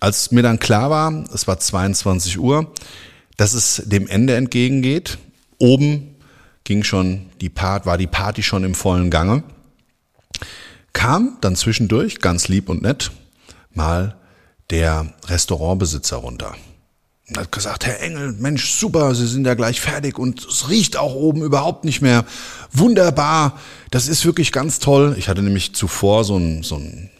Als 0.00 0.30
mir 0.30 0.42
dann 0.42 0.58
klar 0.58 0.90
war, 0.90 1.24
es 1.32 1.46
war 1.46 1.58
22 1.58 2.38
Uhr, 2.38 2.72
dass 3.36 3.54
es 3.54 3.82
dem 3.86 4.06
Ende 4.08 4.34
entgegengeht, 4.34 5.18
oben 5.58 6.16
ging 6.64 6.82
schon 6.82 7.30
die 7.40 7.48
Part, 7.48 7.86
war 7.86 7.98
die 7.98 8.06
Party 8.06 8.42
schon 8.42 8.64
im 8.64 8.74
vollen 8.74 9.10
Gange, 9.10 9.44
kam 10.92 11.38
dann 11.40 11.56
zwischendurch, 11.56 12.20
ganz 12.20 12.48
lieb 12.48 12.68
und 12.68 12.82
nett, 12.82 13.12
mal 13.72 14.16
der 14.70 15.14
Restaurantbesitzer 15.26 16.16
runter. 16.16 16.54
Und 17.28 17.38
hat 17.38 17.52
gesagt, 17.52 17.86
Herr 17.86 18.00
Engel, 18.00 18.32
Mensch, 18.32 18.72
super, 18.74 19.14
Sie 19.14 19.26
sind 19.26 19.46
ja 19.46 19.54
gleich 19.54 19.80
fertig 19.80 20.18
und 20.18 20.44
es 20.44 20.68
riecht 20.68 20.96
auch 20.96 21.14
oben 21.14 21.42
überhaupt 21.42 21.84
nicht 21.84 22.00
mehr. 22.00 22.24
Wunderbar, 22.72 23.58
das 23.90 24.06
ist 24.06 24.24
wirklich 24.24 24.52
ganz 24.52 24.78
toll. 24.78 25.16
Ich 25.18 25.28
hatte 25.28 25.42
nämlich 25.42 25.74
zuvor 25.74 26.24
so 26.24 26.36
ein, 26.36 26.62
so 26.62 26.76
ein 26.76 27.10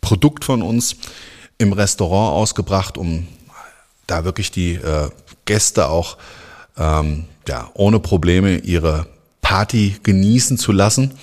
Produkt 0.00 0.44
von 0.44 0.62
uns 0.62 0.96
im 1.58 1.72
Restaurant 1.72 2.36
ausgebracht, 2.36 2.96
um 2.96 3.26
da 4.06 4.24
wirklich 4.24 4.50
die 4.50 4.74
äh, 4.74 5.10
Gäste 5.44 5.88
auch 5.88 6.18
ähm, 6.78 7.24
ja, 7.46 7.70
ohne 7.74 8.00
Probleme 8.00 8.58
ihre 8.58 9.06
Party 9.40 9.96
genießen 10.02 10.58
zu 10.58 10.72
lassen. 10.72 11.14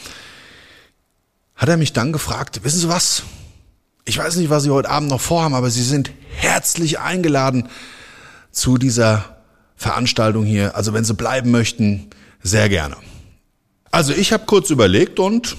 Hat 1.56 1.70
er 1.70 1.78
mich 1.78 1.94
dann 1.94 2.12
gefragt, 2.12 2.64
wissen 2.64 2.80
Sie 2.80 2.90
was? 2.90 3.24
Ich 4.04 4.18
weiß 4.18 4.36
nicht, 4.36 4.50
was 4.50 4.64
Sie 4.64 4.70
heute 4.70 4.90
Abend 4.90 5.10
noch 5.10 5.22
vorhaben, 5.22 5.56
aber 5.56 5.70
Sie 5.70 5.84
sind 5.84 6.12
herzlich 6.36 7.00
eingeladen 7.00 7.70
zu 8.52 8.78
dieser 8.78 9.38
Veranstaltung 9.76 10.46
hier. 10.46 10.76
Also 10.76 10.94
wenn 10.94 11.06
Sie 11.06 11.14
bleiben 11.14 11.52
möchten, 11.52 12.10
sehr 12.42 12.70
gerne. 12.70 12.98
Also 13.92 14.14
ich 14.14 14.34
habe 14.34 14.46
kurz 14.46 14.70
überlegt 14.70 15.20
und 15.20 15.56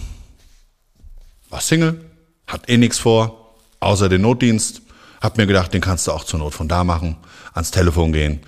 war 1.48 1.60
Single, 1.60 2.04
hat 2.46 2.68
eh 2.68 2.76
nichts 2.76 2.98
vor, 2.98 3.54
außer 3.80 4.08
den 4.08 4.22
Notdienst. 4.22 4.82
Hab 5.20 5.38
mir 5.38 5.46
gedacht, 5.46 5.72
den 5.72 5.80
kannst 5.80 6.06
du 6.06 6.12
auch 6.12 6.24
zur 6.24 6.40
Not 6.40 6.54
von 6.54 6.68
da 6.68 6.84
machen, 6.84 7.16
ans 7.54 7.70
Telefon 7.70 8.12
gehen. 8.12 8.40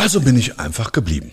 Also 0.00 0.22
bin 0.22 0.38
ich 0.38 0.58
einfach 0.58 0.92
geblieben. 0.92 1.30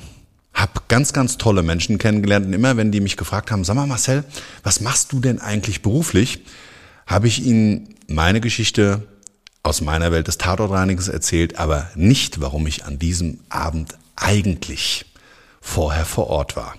Hab 0.53 0.89
ganz, 0.89 1.13
ganz 1.13 1.37
tolle 1.37 1.63
Menschen 1.63 1.99
kennengelernt 1.99 2.47
und 2.47 2.51
immer, 2.53 2.75
wenn 2.75 2.91
die 2.91 2.99
mich 2.99 3.15
gefragt 3.15 3.49
haben, 3.49 3.63
sag 3.63 3.75
mal 3.75 3.87
Marcel, 3.87 4.25
was 4.61 4.81
machst 4.81 5.13
du 5.13 5.21
denn 5.21 5.39
eigentlich 5.39 5.81
beruflich? 5.81 6.43
habe 7.05 7.29
ich 7.29 7.41
Ihnen 7.43 7.95
meine 8.07 8.41
Geschichte 8.41 9.07
aus 9.63 9.79
meiner 9.79 10.11
Welt 10.11 10.27
des 10.27 10.37
Tatortreinigens 10.37 11.07
erzählt, 11.07 11.57
aber 11.57 11.89
nicht, 11.95 12.41
warum 12.41 12.67
ich 12.67 12.83
an 12.83 12.99
diesem 12.99 13.39
Abend 13.47 13.97
eigentlich 14.17 15.05
vorher 15.61 16.05
vor 16.05 16.27
Ort 16.27 16.57
war. 16.57 16.75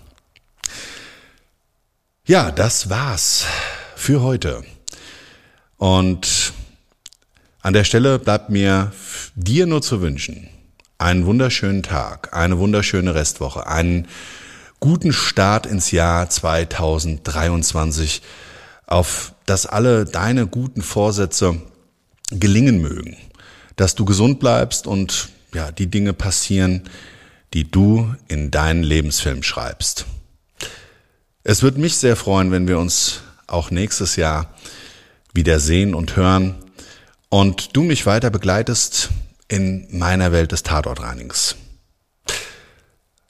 Ja, 2.26 2.50
das 2.50 2.90
war's 2.90 3.46
für 3.96 4.20
heute. 4.20 4.62
Und 5.78 6.52
an 7.62 7.72
der 7.72 7.84
Stelle 7.84 8.18
bleibt 8.18 8.50
mir 8.50 8.92
dir 9.34 9.66
nur 9.66 9.80
zu 9.80 10.02
wünschen, 10.02 10.50
einen 10.98 11.26
wunderschönen 11.26 11.82
Tag, 11.82 12.36
eine 12.36 12.58
wunderschöne 12.58 13.14
Restwoche, 13.14 13.66
einen 13.66 14.08
guten 14.80 15.12
Start 15.12 15.66
ins 15.66 15.90
Jahr 15.90 16.28
2023 16.28 18.22
auf 18.86 19.32
dass 19.48 19.66
alle 19.66 20.04
deine 20.04 20.46
guten 20.46 20.82
Vorsätze 20.82 21.60
gelingen 22.30 22.82
mögen, 22.82 23.16
dass 23.76 23.94
du 23.94 24.04
gesund 24.04 24.40
bleibst 24.40 24.86
und 24.86 25.30
ja, 25.54 25.72
die 25.72 25.86
Dinge 25.86 26.12
passieren, 26.12 26.82
die 27.54 27.70
du 27.70 28.14
in 28.28 28.50
deinen 28.50 28.82
Lebensfilm 28.82 29.42
schreibst. 29.42 30.04
Es 31.44 31.62
wird 31.62 31.78
mich 31.78 31.96
sehr 31.96 32.14
freuen, 32.14 32.52
wenn 32.52 32.68
wir 32.68 32.78
uns 32.78 33.22
auch 33.46 33.70
nächstes 33.70 34.16
Jahr 34.16 34.52
wieder 35.32 35.60
sehen 35.60 35.94
und 35.94 36.16
hören 36.16 36.56
und 37.30 37.74
du 37.74 37.82
mich 37.82 38.04
weiter 38.04 38.28
begleitest 38.28 39.08
in 39.48 39.88
meiner 39.90 40.32
Welt 40.32 40.52
des 40.52 40.62
Tatortreinigens. 40.62 41.56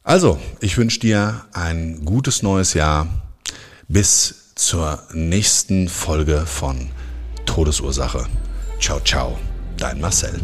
Also, 0.02 0.38
ich 0.61 0.76
wünsche 0.76 1.00
dir 1.00 1.44
ein 1.52 2.04
gutes 2.04 2.42
neues 2.42 2.74
Jahr. 2.74 3.09
Bis 3.88 4.54
zur 4.54 5.02
nächsten 5.12 5.88
Folge 5.88 6.44
von 6.46 6.90
Todesursache. 7.46 8.26
Ciao, 8.81 9.00
ciao, 9.00 9.38
dein 9.76 10.00
Marcel. 10.00 10.40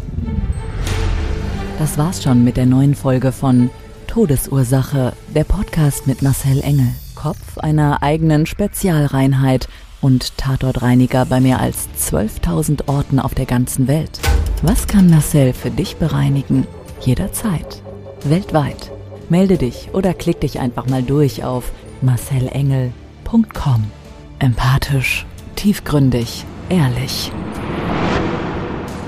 Das 1.77 1.97
war's 1.97 2.23
schon 2.23 2.43
mit 2.43 2.57
der 2.57 2.65
neuen 2.65 2.95
Folge 2.95 3.31
von 3.31 3.69
Todesursache, 4.07 5.13
der 5.33 5.43
Podcast 5.43 6.07
mit 6.07 6.21
Marcel 6.21 6.61
Engel, 6.61 6.87
Kopf 7.15 7.57
einer 7.57 8.01
eigenen 8.01 8.45
Spezialreinheit 8.45 9.67
und 10.05 10.37
Tatortreiniger 10.37 11.25
bei 11.25 11.39
mehr 11.39 11.59
als 11.59 11.89
12.000 11.99 12.87
Orten 12.87 13.19
auf 13.19 13.33
der 13.33 13.45
ganzen 13.45 13.87
Welt. 13.87 14.19
Was 14.61 14.87
kann 14.87 15.09
Marcel 15.09 15.53
für 15.53 15.71
dich 15.71 15.95
bereinigen? 15.95 16.67
Jederzeit. 17.01 17.81
Weltweit 18.23 18.91
Melde 19.29 19.57
dich 19.57 19.89
oder 19.93 20.13
klick 20.13 20.41
dich 20.41 20.59
einfach 20.59 20.87
mal 20.87 21.01
durch 21.01 21.43
auf 21.43 21.71
marcelengel.com. 22.01 23.83
Empathisch, 24.37 25.25
tiefgründig, 25.55 26.45
ehrlich. 26.69 27.31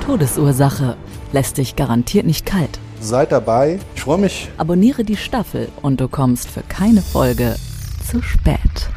Todesursache 0.05 0.97
lässt 1.33 1.57
dich 1.57 1.75
garantiert 1.75 2.25
nicht 2.25 2.45
kalt. 2.45 2.79
Seid 2.99 3.31
dabei. 3.31 3.79
Ich 3.95 4.01
freue 4.01 4.17
mich. 4.17 4.49
Abonniere 4.57 5.03
die 5.03 5.17
Staffel 5.17 5.69
und 5.83 6.01
du 6.01 6.07
kommst 6.07 6.49
für 6.49 6.63
keine 6.63 7.03
Folge 7.03 7.55
zu 8.09 8.23
spät. 8.23 8.89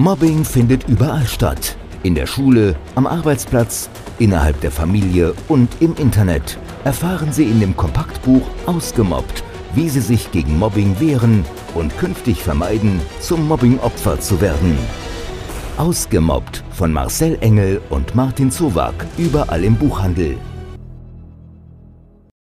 Mobbing 0.00 0.46
findet 0.46 0.88
überall 0.88 1.26
statt. 1.26 1.76
In 2.04 2.14
der 2.14 2.24
Schule, 2.24 2.74
am 2.94 3.06
Arbeitsplatz, 3.06 3.90
innerhalb 4.18 4.58
der 4.62 4.70
Familie 4.70 5.34
und 5.46 5.68
im 5.80 5.94
Internet. 5.96 6.56
Erfahren 6.84 7.34
Sie 7.34 7.44
in 7.44 7.60
dem 7.60 7.76
Kompaktbuch 7.76 8.40
Ausgemobbt, 8.64 9.44
wie 9.74 9.90
Sie 9.90 10.00
sich 10.00 10.32
gegen 10.32 10.58
Mobbing 10.58 10.98
wehren 11.00 11.44
und 11.74 11.94
künftig 11.98 12.42
vermeiden, 12.42 12.98
zum 13.20 13.46
Mobbingopfer 13.46 14.18
zu 14.18 14.40
werden. 14.40 14.78
Ausgemobbt 15.76 16.64
von 16.70 16.94
Marcel 16.94 17.36
Engel 17.42 17.82
und 17.90 18.14
Martin 18.14 18.50
Zowak, 18.50 19.04
überall 19.18 19.62
im 19.64 19.76
Buchhandel. 19.76 20.38